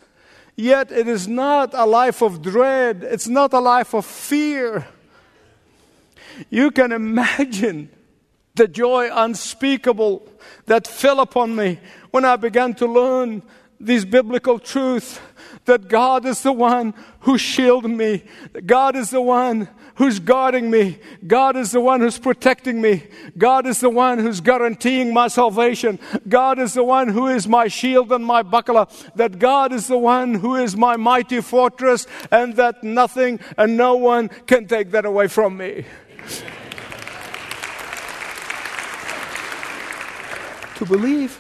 Yet 0.55 0.93
it 0.93 1.09
is 1.09 1.27
not 1.27 1.75
a 1.75 1.85
life 1.85 2.23
of 2.23 2.43
dread, 2.43 3.03
it's 3.03 3.27
not 3.27 3.53
a 3.53 3.59
life 3.59 3.93
of 3.93 4.07
fear. 4.07 4.87
You 6.51 6.71
can 6.71 6.93
imagine 6.93 7.91
the 8.55 8.69
joy 8.69 9.11
unspeakable 9.13 10.29
that 10.67 10.87
fell 10.87 11.19
upon 11.19 11.57
me 11.57 11.81
when 12.13 12.25
I 12.25 12.37
began 12.37 12.73
to 12.75 12.87
learn 12.87 13.43
these 13.81 14.05
biblical 14.05 14.59
truths 14.59 15.21
that 15.65 15.89
God 15.89 16.27
is 16.27 16.43
the 16.43 16.53
one 16.53 16.95
who 17.21 17.39
shielded 17.39 17.91
me. 17.91 18.25
God 18.67 18.97
is 18.97 19.11
the 19.11 19.21
one 19.21 19.69
who's 19.97 20.19
guarding 20.19 20.71
me. 20.71 20.99
God 21.27 21.57
is 21.57 21.73
the 21.73 21.81
one 21.81 22.01
who's 22.01 22.19
protecting 22.19 22.81
me. 22.81 23.05
God 23.39 23.67
is 23.67 23.81
the 23.81 23.91
one 23.91 24.19
who's 24.19 24.41
guaranteeing 24.41 25.13
my 25.13 25.29
salvation. 25.29 25.99
God 26.29 26.59
is 26.59 26.75
the 26.75 26.85
one 26.85 27.09
who 27.09 27.29
is 27.29 27.47
my 27.47 27.69
shield 27.69 28.13
and 28.13 28.25
my 28.25 28.43
buckler. 28.43 28.87
That 29.15 29.39
God 29.39 29.73
is 29.73 29.87
the 29.87 29.99
one 29.99 30.35
who 30.35 30.57
is 30.57 30.77
my 30.77 30.97
mighty 30.97 31.41
fortress 31.41 32.07
and 32.31 32.57
that 32.57 32.83
nothing 32.83 33.41
and 33.57 33.77
no 33.77 33.97
one 33.97 34.29
can 34.47 34.67
take 34.67 34.91
that 34.91 35.05
away 35.05 35.29
from 35.29 35.57
me. 35.57 35.85
to 40.77 40.85
believe 40.85 41.39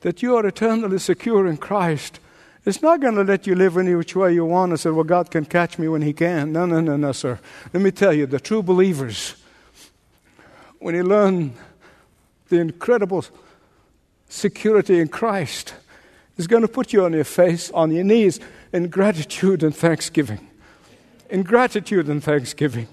that 0.00 0.22
you 0.22 0.36
are 0.36 0.46
eternally 0.46 0.98
secure 0.98 1.46
in 1.46 1.56
Christ 1.56 2.20
it's 2.68 2.82
not 2.82 3.00
going 3.00 3.14
to 3.14 3.24
let 3.24 3.46
you 3.46 3.54
live 3.54 3.78
any 3.78 3.94
which 3.94 4.14
way 4.14 4.34
you 4.34 4.44
want 4.44 4.72
and 4.72 4.78
say, 4.78 4.90
well, 4.90 5.02
God 5.02 5.30
can 5.30 5.46
catch 5.46 5.78
me 5.78 5.88
when 5.88 6.02
He 6.02 6.12
can. 6.12 6.52
No, 6.52 6.66
no, 6.66 6.82
no, 6.82 6.98
no, 6.98 7.12
sir. 7.12 7.40
Let 7.72 7.82
me 7.82 7.90
tell 7.90 8.12
you, 8.12 8.26
the 8.26 8.38
true 8.38 8.62
believers, 8.62 9.36
when 10.78 10.94
you 10.94 11.02
learn 11.02 11.54
the 12.50 12.58
incredible 12.58 13.24
security 14.28 15.00
in 15.00 15.08
Christ, 15.08 15.72
is 16.36 16.46
going 16.46 16.60
to 16.60 16.68
put 16.68 16.92
you 16.92 17.06
on 17.06 17.14
your 17.14 17.24
face, 17.24 17.70
on 17.70 17.90
your 17.90 18.04
knees, 18.04 18.38
in 18.70 18.88
gratitude 18.88 19.62
and 19.62 19.74
thanksgiving. 19.74 20.46
In 21.30 21.44
gratitude 21.44 22.06
and 22.10 22.22
thanksgiving. 22.22 22.88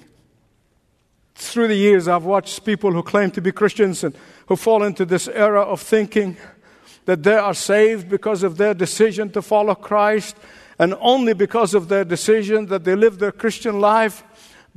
Through 1.35 1.67
the 1.67 1.75
years, 1.75 2.07
I've 2.07 2.23
watched 2.23 2.63
people 2.63 2.93
who 2.93 3.03
claim 3.03 3.29
to 3.31 3.41
be 3.41 3.51
Christians 3.51 4.05
and 4.05 4.15
who 4.45 4.55
fall 4.55 4.83
into 4.83 5.03
this 5.03 5.27
era 5.27 5.61
of 5.61 5.81
thinking 5.81 6.37
that 7.05 7.23
they 7.23 7.35
are 7.35 7.53
saved 7.53 8.09
because 8.09 8.43
of 8.43 8.57
their 8.57 8.73
decision 8.73 9.29
to 9.31 9.41
follow 9.41 9.75
Christ, 9.75 10.35
and 10.77 10.95
only 10.99 11.33
because 11.33 11.73
of 11.73 11.87
their 11.87 12.03
decision 12.03 12.65
that 12.67 12.83
they 12.83 12.95
live 12.95 13.19
their 13.19 13.31
Christian 13.31 13.79
life, 13.79 14.23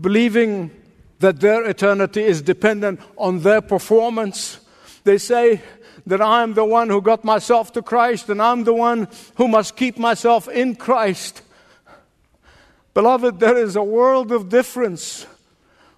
believing 0.00 0.70
that 1.18 1.40
their 1.40 1.64
eternity 1.64 2.22
is 2.22 2.40
dependent 2.42 3.00
on 3.16 3.40
their 3.40 3.60
performance. 3.60 4.60
They 5.04 5.18
say 5.18 5.60
that 6.06 6.22
I'm 6.22 6.54
the 6.54 6.64
one 6.64 6.88
who 6.88 7.02
got 7.02 7.24
myself 7.24 7.72
to 7.72 7.82
Christ, 7.82 8.28
and 8.28 8.40
I'm 8.40 8.64
the 8.64 8.74
one 8.74 9.08
who 9.36 9.48
must 9.48 9.76
keep 9.76 9.98
myself 9.98 10.48
in 10.48 10.76
Christ. 10.76 11.42
Beloved, 12.94 13.40
there 13.40 13.56
is 13.56 13.76
a 13.76 13.82
world 13.82 14.32
of 14.32 14.48
difference 14.48 15.26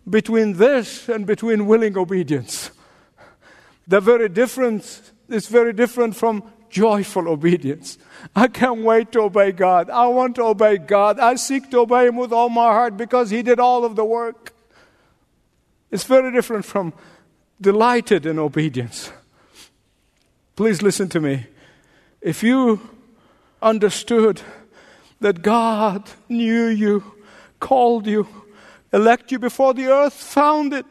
between 0.08 0.54
this 0.54 1.08
and 1.08 1.26
between 1.26 1.66
willing 1.66 1.96
obedience. 1.98 2.70
The 3.86 4.00
very 4.00 4.28
difference 4.28 5.12
is 5.30 5.46
very 5.46 5.72
different 5.72 6.16
from 6.16 6.42
joyful 6.70 7.28
obedience. 7.28 7.98
I 8.34 8.48
can't 8.48 8.82
wait 8.82 9.12
to 9.12 9.22
obey 9.22 9.52
God. 9.52 9.90
I 9.90 10.06
want 10.06 10.36
to 10.36 10.42
obey 10.42 10.78
God. 10.78 11.18
I 11.18 11.34
seek 11.34 11.70
to 11.70 11.80
obey 11.80 12.06
Him 12.06 12.16
with 12.16 12.32
all 12.32 12.48
my 12.48 12.72
heart 12.72 12.96
because 12.96 13.30
He 13.30 13.42
did 13.42 13.58
all 13.58 13.84
of 13.84 13.96
the 13.96 14.04
work. 14.04 14.54
It's 15.90 16.04
very 16.04 16.30
different 16.32 16.64
from 16.64 16.92
delighted 17.60 18.24
in 18.24 18.38
obedience. 18.38 19.12
Please 20.56 20.82
listen 20.82 21.08
to 21.08 21.20
me. 21.20 21.46
If 22.20 22.42
you 22.42 22.80
understood 23.60 24.40
that 25.20 25.42
God 25.42 26.08
knew 26.28 26.66
you, 26.66 27.04
called 27.58 28.06
you, 28.06 28.28
elected 28.92 29.32
you 29.32 29.38
before 29.38 29.74
the 29.74 29.86
earth 29.86 30.14
found 30.14 30.72
it, 30.72 30.86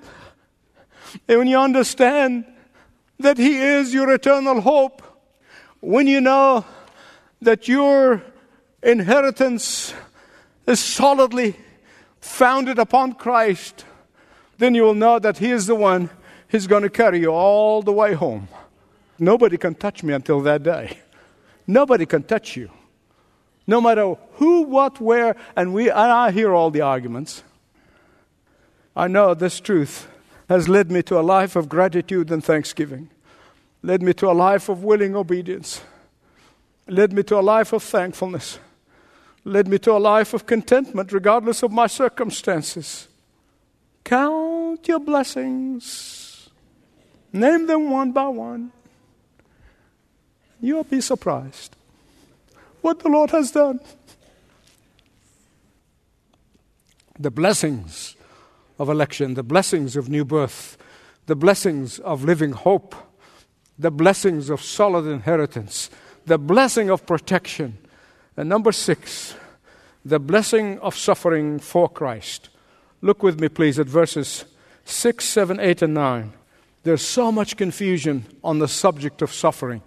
and 1.27 1.39
when 1.39 1.47
you 1.47 1.57
understand 1.57 2.45
that 3.19 3.37
He 3.37 3.57
is 3.57 3.93
your 3.93 4.11
eternal 4.13 4.61
hope, 4.61 5.01
when 5.81 6.07
you 6.07 6.21
know 6.21 6.65
that 7.41 7.67
your 7.67 8.21
inheritance 8.81 9.93
is 10.65 10.79
solidly 10.79 11.55
founded 12.19 12.79
upon 12.79 13.13
Christ, 13.13 13.85
then 14.57 14.75
you 14.75 14.83
will 14.83 14.95
know 14.95 15.19
that 15.19 15.37
He 15.37 15.51
is 15.51 15.67
the 15.67 15.75
one 15.75 16.09
who's 16.49 16.67
going 16.67 16.83
to 16.83 16.89
carry 16.89 17.19
you 17.19 17.29
all 17.29 17.81
the 17.81 17.93
way 17.93 18.13
home. 18.13 18.47
Nobody 19.17 19.57
can 19.57 19.75
touch 19.75 20.03
me 20.03 20.13
until 20.13 20.41
that 20.41 20.63
day. 20.63 20.99
Nobody 21.67 22.05
can 22.05 22.23
touch 22.23 22.55
you. 22.55 22.71
No 23.67 23.79
matter 23.79 24.15
who, 24.33 24.63
what, 24.63 24.99
where, 24.99 25.35
and 25.55 25.73
we 25.73 25.89
and 25.89 25.99
I 25.99 26.31
hear 26.31 26.53
all 26.53 26.71
the 26.71 26.81
arguments. 26.81 27.43
I 28.95 29.07
know 29.07 29.33
this 29.33 29.59
truth 29.59 30.08
has 30.49 30.67
led 30.67 30.89
me 30.89 31.03
to 31.03 31.19
a 31.19 31.21
life 31.21 31.55
of 31.55 31.69
gratitude 31.69 32.31
and 32.31 32.43
thanksgiving, 32.43 33.07
led 33.83 34.01
me 34.01 34.13
to 34.13 34.29
a 34.29 34.33
life 34.33 34.67
of 34.67 34.83
willing 34.83 35.15
obedience, 35.15 35.81
led 36.87 37.13
me 37.13 37.21
to 37.21 37.37
a 37.37 37.39
life 37.39 37.71
of 37.71 37.83
thankfulness, 37.83 38.57
led 39.45 39.67
me 39.67 39.77
to 39.77 39.91
a 39.91 40.01
life 40.01 40.33
of 40.33 40.47
contentment 40.47 41.11
regardless 41.11 41.61
of 41.61 41.71
my 41.71 41.85
circumstances. 41.85 43.07
Count 44.03 44.87
your 44.87 44.99
blessings, 44.99 46.49
name 47.31 47.67
them 47.67 47.91
one 47.91 48.11
by 48.11 48.27
one. 48.27 48.71
You'll 50.59 50.83
be 50.83 50.99
surprised 50.99 51.75
what 52.81 52.99
the 52.99 53.09
Lord 53.09 53.29
has 53.29 53.51
done. 53.51 53.79
The 57.19 57.29
blessings 57.29 58.15
of 58.79 58.89
election, 58.89 59.33
the 59.33 59.43
blessings 59.43 59.95
of 59.97 60.09
new 60.09 60.23
birth, 60.23 60.77
the 61.25 61.35
blessings 61.35 61.99
of 61.99 62.23
living 62.23 62.53
hope, 62.53 62.95
the 63.77 63.91
blessings 63.91 64.49
of 64.49 64.61
solid 64.61 65.05
inheritance, 65.05 65.89
the 66.25 66.39
blessing 66.39 66.89
of 66.89 67.05
protection. 67.05 67.77
And 68.37 68.47
number 68.47 68.71
six, 68.71 69.35
the 70.03 70.19
blessing 70.19 70.79
of 70.79 70.95
suffering 70.95 71.59
for 71.59 71.89
Christ. 71.89 72.49
Look 73.01 73.21
with 73.21 73.39
me, 73.39 73.49
please, 73.49 73.77
at 73.77 73.87
verses 73.87 74.45
6, 74.85 75.23
7, 75.23 75.59
8, 75.59 75.81
and 75.83 75.93
9. 75.93 76.33
There's 76.83 77.01
so 77.01 77.31
much 77.31 77.57
confusion 77.57 78.25
on 78.43 78.59
the 78.59 78.67
subject 78.67 79.21
of 79.21 79.33
suffering. 79.33 79.81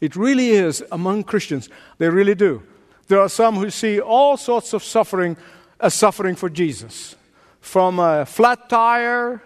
It 0.00 0.16
really 0.16 0.50
is 0.50 0.82
among 0.90 1.24
Christians. 1.24 1.68
They 1.98 2.08
really 2.08 2.34
do. 2.34 2.62
There 3.08 3.20
are 3.20 3.28
some 3.28 3.56
who 3.56 3.70
see 3.70 4.00
all 4.00 4.36
sorts 4.36 4.72
of 4.72 4.82
suffering 4.82 5.36
as 5.80 5.94
suffering 5.94 6.34
for 6.34 6.48
Jesus 6.48 7.14
from 7.60 7.98
a 7.98 8.24
flat 8.26 8.68
tire 8.68 9.42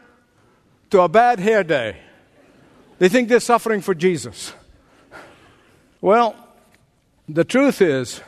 to 0.90 1.01
a 1.01 1.09
bad 1.09 1.38
hair 1.40 1.64
day. 1.64 1.96
They 2.98 3.09
think 3.09 3.29
they're 3.29 3.40
suffering 3.40 3.81
for 3.81 3.94
Jesus. 3.94 4.53
Well, 6.01 6.37
the 7.29 7.44
truth 7.44 7.81
is, 7.81 8.20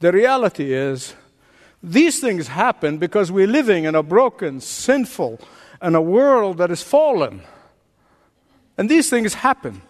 the 0.00 0.12
reality 0.12 0.72
is, 0.72 1.14
these 1.82 2.20
things 2.20 2.48
happen 2.48 2.98
because 2.98 3.30
we're 3.30 3.46
living 3.46 3.84
in 3.84 3.94
a 3.94 4.02
broken, 4.02 4.60
sinful, 4.60 5.40
and 5.80 5.94
a 5.94 6.00
world 6.00 6.58
that 6.58 6.70
is 6.70 6.82
fallen. 6.82 7.42
And 8.76 8.88
these 8.88 9.10
things 9.10 9.34
happen. 9.34 9.82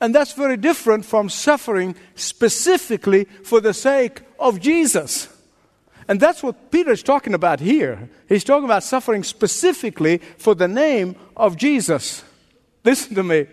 And 0.00 0.14
that's 0.14 0.34
very 0.34 0.56
different 0.56 1.04
from 1.04 1.28
suffering 1.28 1.96
specifically 2.14 3.24
for 3.24 3.60
the 3.60 3.72
sake 3.72 4.22
of 4.38 4.60
Jesus. 4.60 5.28
And 6.08 6.20
that's 6.20 6.42
what 6.42 6.70
Peter 6.70 6.92
is 6.92 7.02
talking 7.02 7.34
about 7.34 7.60
here. 7.60 8.08
He's 8.28 8.44
talking 8.44 8.64
about 8.64 8.84
suffering 8.84 9.24
specifically 9.24 10.18
for 10.38 10.54
the 10.54 10.68
name 10.68 11.16
of 11.36 11.56
Jesus. 11.56 12.22
Listen 12.84 13.14
to 13.16 13.22
me. 13.22 13.46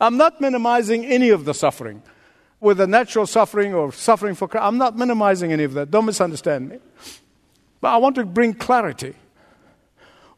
I'm 0.00 0.16
not 0.16 0.40
minimizing 0.40 1.04
any 1.04 1.28
of 1.28 1.44
the 1.44 1.54
suffering, 1.54 2.02
whether 2.58 2.86
natural 2.86 3.26
suffering 3.26 3.74
or 3.74 3.92
suffering 3.92 4.34
for 4.34 4.48
Christ. 4.48 4.64
I'm 4.64 4.78
not 4.78 4.96
minimizing 4.96 5.52
any 5.52 5.64
of 5.64 5.74
that. 5.74 5.90
Don't 5.90 6.06
misunderstand 6.06 6.70
me. 6.70 6.78
But 7.80 7.88
I 7.88 7.96
want 7.98 8.16
to 8.16 8.24
bring 8.24 8.54
clarity. 8.54 9.14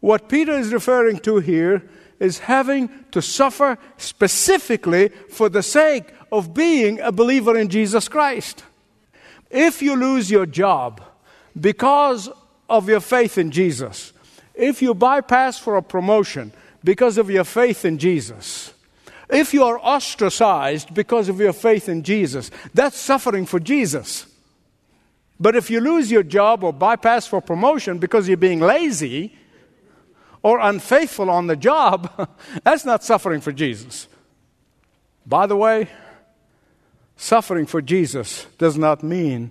What 0.01 0.29
Peter 0.29 0.53
is 0.53 0.73
referring 0.73 1.21
to 1.21 1.39
here 1.39 1.89
is 2.19 2.41
having 2.41 2.91
to 3.13 3.23
suffer 3.23 3.79
specifically 3.97 5.09
for 5.31 5.49
the 5.49 5.63
sake 5.63 6.13
of 6.33 6.53
being 6.53 7.01
a 7.01 7.13
believer 7.13 7.57
in 7.57 7.69
Jesus 7.69 8.09
Christ. 8.09 8.65
If 9.51 9.83
you 9.83 9.95
lose 9.97 10.31
your 10.31 10.47
job 10.47 11.01
because 11.59 12.29
of 12.69 12.89
your 12.89 13.01
faith 13.01 13.39
in 13.39 13.51
Jesus, 13.51 14.13
if 14.55 14.83
you 14.83 14.95
bypass 14.95 15.59
for 15.59 15.77
a 15.77 15.83
promotion 15.83 16.53
because 16.83 17.19
of 17.19 17.31
your 17.31 17.45
faith 17.45 17.85
in 17.85 17.99
Jesus, 17.99 18.73
if 19.29 19.55
you 19.55 19.65
are 19.65 19.79
ostracized 19.79 20.95
because 20.95 21.29
of 21.29 21.41
your 21.41 21.53
faith 21.53 21.89
in 21.89 22.03
Jesus, 22.03 22.51
that's 22.73 22.97
suffering 22.97 23.47
for 23.47 23.59
Jesus. 23.59 24.27
But 25.41 25.57
if 25.57 25.71
you 25.71 25.81
lose 25.81 26.11
your 26.11 26.23
job 26.23 26.63
or 26.63 26.73
bypass 26.73 27.27
for 27.27 27.41
promotion 27.41 27.99
because 27.99 28.29
you're 28.29 28.37
being 28.37 28.61
lazy 28.61 29.37
or 30.43 30.61
unfaithful 30.61 31.31
on 31.31 31.47
the 31.47 31.57
job, 31.57 32.31
that's 32.65 32.85
not 32.85 33.03
suffering 33.03 33.41
for 33.41 33.53
Jesus. 33.53 34.09
By 35.27 35.47
the 35.47 35.57
way, 35.57 35.89
suffering 37.17 37.67
for 37.67 37.81
Jesus 37.81 38.47
does 38.59 38.77
not 38.77 39.03
mean 39.03 39.51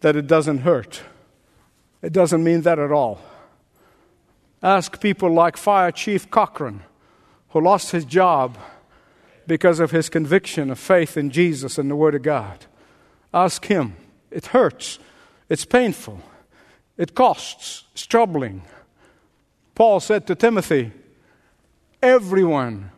that 0.00 0.16
it 0.16 0.26
doesn't 0.26 0.58
hurt. 0.58 1.02
It 2.02 2.12
doesn't 2.12 2.42
mean 2.42 2.62
that 2.62 2.78
at 2.78 2.92
all. 2.92 3.20
Ask 4.62 5.00
people 5.00 5.32
like 5.32 5.56
Fire 5.56 5.92
Chief 5.92 6.30
Cochran, 6.30 6.82
who 7.50 7.60
lost 7.60 7.92
his 7.92 8.04
job 8.04 8.58
because 9.46 9.80
of 9.80 9.90
his 9.90 10.08
conviction 10.08 10.70
of 10.70 10.78
faith 10.78 11.16
in 11.16 11.30
Jesus 11.30 11.78
and 11.78 11.90
the 11.90 11.96
Word 11.96 12.14
of 12.14 12.22
God. 12.22 12.66
Ask 13.32 13.66
him. 13.66 13.96
It 14.30 14.46
hurts, 14.46 14.98
it's 15.48 15.64
painful, 15.64 16.20
it 16.96 17.14
costs, 17.14 17.84
it's 17.92 18.06
troubling. 18.06 18.62
Paul 19.74 19.98
said 19.98 20.26
to 20.28 20.34
Timothy, 20.34 20.92
Everyone 22.02 22.92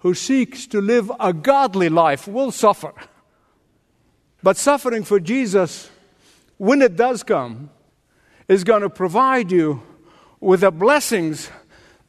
who 0.00 0.14
seeks 0.14 0.66
to 0.68 0.80
live 0.80 1.10
a 1.18 1.32
godly 1.32 1.88
life 1.88 2.28
will 2.28 2.52
suffer. 2.52 2.94
But 4.42 4.56
suffering 4.56 5.02
for 5.02 5.18
Jesus, 5.18 5.90
when 6.56 6.80
it 6.80 6.94
does 6.94 7.24
come, 7.24 7.70
is 8.48 8.64
going 8.64 8.82
to 8.82 8.90
provide 8.90 9.52
you 9.52 9.82
with 10.40 10.60
the 10.60 10.70
blessings 10.70 11.50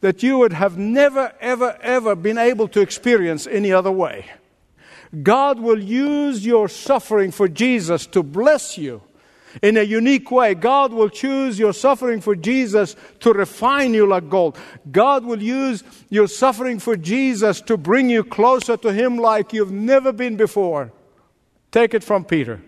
that 0.02 0.24
you 0.24 0.38
would 0.38 0.54
have 0.54 0.78
never, 0.78 1.34
ever, 1.42 1.78
ever 1.82 2.16
been 2.16 2.38
able 2.38 2.68
to 2.70 2.80
experience 2.80 3.46
any 3.48 3.72
other 3.72 3.92
way. 3.92 4.26
God 5.24 5.60
will 5.60 5.82
use 5.82 6.46
your 6.46 6.70
suffering 6.70 7.32
for 7.32 7.48
Jesus 7.48 8.06
to 8.08 8.24
bless 8.24 8.78
you 8.78 9.02
in 9.62 9.76
a 9.78 9.82
unique 9.82 10.30
way. 10.32 10.54
God 10.54 10.94
will 10.94 11.10
choose 11.10 11.58
your 11.58 11.74
suffering 11.74 12.22
for 12.22 12.36
Jesus 12.36 12.96
to 13.22 13.34
refine 13.34 13.94
you 13.94 14.06
like 14.06 14.30
gold. 14.30 14.58
God 14.92 15.26
will 15.26 15.42
use 15.42 15.84
your 16.10 16.28
suffering 16.28 16.80
for 16.80 16.96
Jesus 16.96 17.60
to 17.62 17.76
bring 17.76 18.10
you 18.10 18.24
closer 18.24 18.78
to 18.78 18.94
Him 18.94 19.18
like 19.18 19.52
you've 19.52 19.72
never 19.72 20.14
been 20.14 20.38
before. 20.38 20.92
Take 21.72 21.94
it 21.94 22.04
from 22.04 22.24
Peter, 22.24 22.62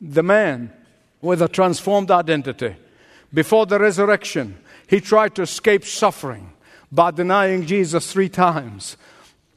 the 0.00 0.22
man 0.22 0.72
with 1.20 1.40
a 1.40 1.48
transformed 1.48 2.10
identity. 2.10 2.76
Before 3.32 3.66
the 3.66 3.78
resurrection, 3.78 4.58
he 4.86 5.00
tried 5.00 5.34
to 5.34 5.42
escape 5.42 5.84
suffering 5.84 6.52
by 6.92 7.10
denying 7.10 7.66
Jesus 7.66 8.12
three 8.12 8.28
times. 8.28 8.96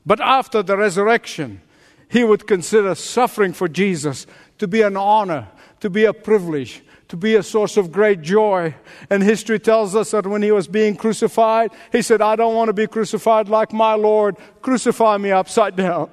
But 0.05 0.19
after 0.19 0.63
the 0.63 0.77
resurrection, 0.77 1.62
he 2.10 2.23
would 2.23 2.47
consider 2.47 2.95
suffering 2.95 3.53
for 3.53 3.67
Jesus 3.67 4.25
to 4.58 4.67
be 4.67 4.82
an 4.82 4.97
honor, 4.97 5.47
to 5.79 5.89
be 5.89 6.05
a 6.05 6.13
privilege, 6.13 6.82
to 7.10 7.17
be 7.17 7.36
a 7.36 7.43
source 7.43 7.77
of 7.77 7.91
great 7.91 8.21
joy. 8.21 8.73
And 9.10 9.21
history 9.21 9.60
tells 9.60 9.95
us 9.95 10.12
that 10.12 10.25
when 10.25 10.41
he 10.41 10.51
was 10.51 10.67
being 10.67 10.95
crucified, 10.95 11.71
he 11.91 12.01
said, 12.01 12.21
I 12.21 12.36
don't 12.36 12.55
want 12.55 12.69
to 12.69 12.73
be 12.73 12.88
crucified 12.88 13.49
like 13.49 13.71
my 13.71 13.93
Lord. 13.93 14.38
Crucify 14.62 15.17
me 15.17 15.32
upside 15.32 15.75
down. 15.75 16.10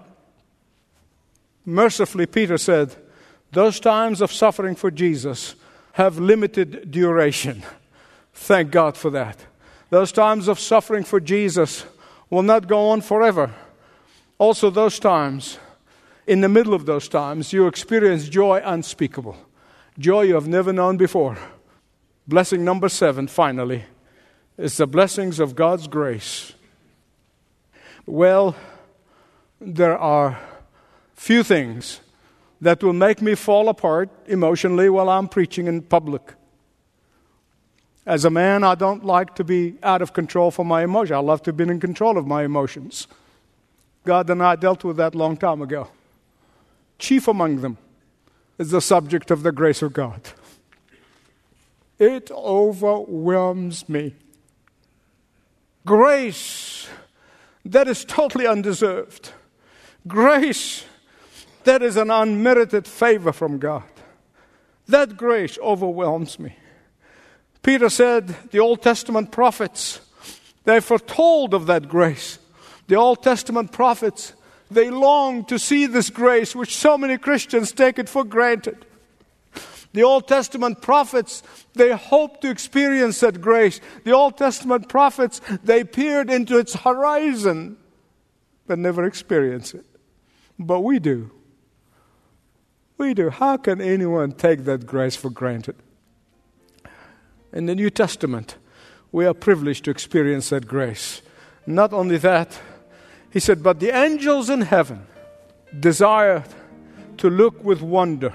Mercifully, 1.64 2.26
Peter 2.26 2.58
said, 2.58 2.94
Those 3.52 3.80
times 3.80 4.20
of 4.20 4.32
suffering 4.32 4.76
for 4.76 4.90
Jesus 4.90 5.54
have 5.96 6.18
limited 6.18 6.90
duration. 6.90 7.62
Thank 8.34 8.70
God 8.70 8.98
for 8.98 9.08
that. 9.12 9.46
Those 9.88 10.12
times 10.12 10.46
of 10.46 10.60
suffering 10.60 11.04
for 11.04 11.20
Jesus 11.20 11.86
will 12.28 12.42
not 12.42 12.68
go 12.68 12.90
on 12.90 13.00
forever. 13.00 13.54
Also, 14.36 14.68
those 14.68 14.98
times, 14.98 15.58
in 16.26 16.42
the 16.42 16.50
middle 16.50 16.74
of 16.74 16.84
those 16.84 17.08
times, 17.08 17.54
you 17.54 17.66
experience 17.66 18.28
joy 18.28 18.60
unspeakable, 18.62 19.38
joy 19.98 20.20
you 20.24 20.34
have 20.34 20.46
never 20.46 20.70
known 20.70 20.98
before. 20.98 21.38
Blessing 22.28 22.62
number 22.62 22.90
seven, 22.90 23.26
finally, 23.26 23.86
is 24.58 24.76
the 24.76 24.86
blessings 24.86 25.40
of 25.40 25.56
God's 25.56 25.88
grace. 25.88 26.52
Well, 28.04 28.54
there 29.62 29.96
are 29.96 30.38
few 31.14 31.42
things 31.42 32.00
that 32.60 32.82
will 32.82 32.92
make 32.92 33.20
me 33.20 33.34
fall 33.34 33.68
apart 33.68 34.08
emotionally 34.26 34.88
while 34.88 35.08
I'm 35.08 35.28
preaching 35.28 35.66
in 35.66 35.82
public. 35.82 36.34
As 38.06 38.24
a 38.24 38.30
man, 38.30 38.62
I 38.62 38.74
don't 38.74 39.04
like 39.04 39.34
to 39.34 39.44
be 39.44 39.76
out 39.82 40.00
of 40.00 40.12
control 40.12 40.50
for 40.50 40.64
my 40.64 40.84
emotions. 40.84 41.12
I 41.12 41.18
love 41.18 41.42
to 41.42 41.52
be 41.52 41.64
in 41.64 41.80
control 41.80 42.16
of 42.16 42.26
my 42.26 42.44
emotions. 42.44 43.08
God 44.04 44.30
and 44.30 44.42
I 44.42 44.56
dealt 44.56 44.84
with 44.84 44.96
that 44.98 45.14
long 45.14 45.36
time 45.36 45.60
ago. 45.60 45.88
Chief 46.98 47.26
among 47.28 47.60
them 47.60 47.78
is 48.58 48.70
the 48.70 48.80
subject 48.80 49.30
of 49.30 49.42
the 49.42 49.52
grace 49.52 49.82
of 49.82 49.92
God. 49.92 50.20
It 51.98 52.30
overwhelms 52.30 53.88
me. 53.88 54.14
Grace 55.84 56.88
that 57.64 57.88
is 57.88 58.04
totally 58.04 58.46
undeserved. 58.46 59.32
Grace 60.06 60.84
that 61.66 61.82
is 61.82 61.96
an 61.96 62.10
unmerited 62.10 62.86
favor 62.86 63.32
from 63.32 63.58
God. 63.58 63.84
That 64.88 65.16
grace 65.16 65.58
overwhelms 65.58 66.38
me. 66.38 66.56
Peter 67.62 67.88
said 67.88 68.28
the 68.52 68.60
Old 68.60 68.82
Testament 68.82 69.32
prophets, 69.32 70.00
they 70.64 70.80
foretold 70.80 71.54
of 71.54 71.66
that 71.66 71.88
grace. 71.88 72.38
The 72.86 72.94
Old 72.94 73.22
Testament 73.22 73.72
prophets, 73.72 74.32
they 74.70 74.90
longed 74.90 75.48
to 75.48 75.58
see 75.58 75.86
this 75.86 76.08
grace, 76.08 76.54
which 76.54 76.76
so 76.76 76.96
many 76.96 77.18
Christians 77.18 77.72
take 77.72 77.98
it 77.98 78.08
for 78.08 78.24
granted. 78.24 78.86
The 79.92 80.04
Old 80.04 80.28
Testament 80.28 80.82
prophets, 80.82 81.42
they 81.74 81.90
hoped 81.92 82.42
to 82.42 82.50
experience 82.50 83.20
that 83.20 83.40
grace. 83.40 83.80
The 84.04 84.12
Old 84.12 84.36
Testament 84.36 84.88
prophets, 84.88 85.40
they 85.64 85.82
peered 85.82 86.30
into 86.30 86.58
its 86.58 86.74
horizon, 86.74 87.76
but 88.66 88.78
never 88.78 89.04
experienced 89.04 89.74
it. 89.74 89.86
But 90.58 90.80
we 90.80 90.98
do. 90.98 91.32
We 92.98 93.14
do. 93.14 93.30
How 93.30 93.56
can 93.56 93.80
anyone 93.80 94.32
take 94.32 94.64
that 94.64 94.86
grace 94.86 95.16
for 95.16 95.30
granted? 95.30 95.76
In 97.52 97.66
the 97.66 97.74
New 97.74 97.90
Testament, 97.90 98.56
we 99.12 99.26
are 99.26 99.34
privileged 99.34 99.84
to 99.84 99.90
experience 99.90 100.48
that 100.50 100.66
grace. 100.66 101.22
Not 101.66 101.92
only 101.92 102.18
that, 102.18 102.58
he 103.30 103.40
said, 103.40 103.62
but 103.62 103.80
the 103.80 103.90
angels 103.90 104.48
in 104.48 104.62
heaven 104.62 105.06
desire 105.78 106.44
to 107.18 107.30
look 107.30 107.62
with 107.62 107.82
wonder 107.82 108.32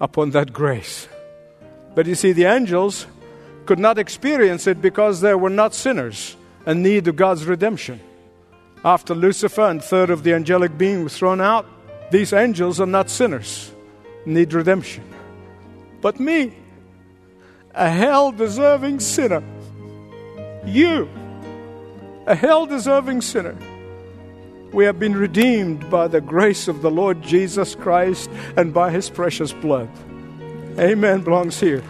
upon 0.00 0.30
that 0.30 0.52
grace. 0.52 1.08
But 1.94 2.06
you 2.06 2.14
see, 2.14 2.32
the 2.32 2.44
angels 2.44 3.06
could 3.66 3.78
not 3.78 3.98
experience 3.98 4.66
it 4.66 4.82
because 4.82 5.20
they 5.20 5.34
were 5.34 5.50
not 5.50 5.74
sinners 5.74 6.36
and 6.66 6.82
need 6.82 7.08
of 7.08 7.16
God's 7.16 7.46
redemption. 7.46 8.00
After 8.84 9.14
Lucifer 9.14 9.62
and 9.62 9.82
third 9.82 10.10
of 10.10 10.22
the 10.22 10.34
angelic 10.34 10.76
being 10.76 11.04
was 11.04 11.16
thrown 11.16 11.40
out, 11.40 11.66
these 12.10 12.32
angels 12.32 12.80
are 12.80 12.86
not 12.86 13.08
sinners, 13.08 13.72
need 14.26 14.52
redemption. 14.52 15.04
But 16.00 16.20
me, 16.20 16.54
a 17.74 17.90
hell 17.90 18.32
deserving 18.32 19.00
sinner. 19.00 19.42
You, 20.64 21.08
a 22.26 22.34
hell 22.34 22.66
deserving 22.66 23.22
sinner. 23.22 23.56
We 24.72 24.84
have 24.84 24.98
been 24.98 25.16
redeemed 25.16 25.88
by 25.88 26.08
the 26.08 26.20
grace 26.20 26.68
of 26.68 26.82
the 26.82 26.90
Lord 26.90 27.22
Jesus 27.22 27.74
Christ 27.74 28.28
and 28.56 28.74
by 28.74 28.90
his 28.90 29.08
precious 29.08 29.52
blood. 29.52 29.88
Amen 30.78 31.22
belongs 31.22 31.60
here. 31.60 31.82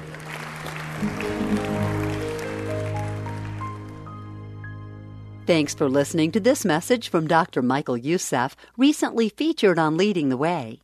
Thanks 5.46 5.74
for 5.74 5.90
listening 5.90 6.32
to 6.32 6.40
this 6.40 6.64
message 6.64 7.10
from 7.10 7.26
Dr. 7.26 7.60
Michael 7.60 7.98
Youssef, 7.98 8.56
recently 8.78 9.28
featured 9.28 9.78
on 9.78 9.96
Leading 9.98 10.30
the 10.30 10.38
Way. 10.38 10.83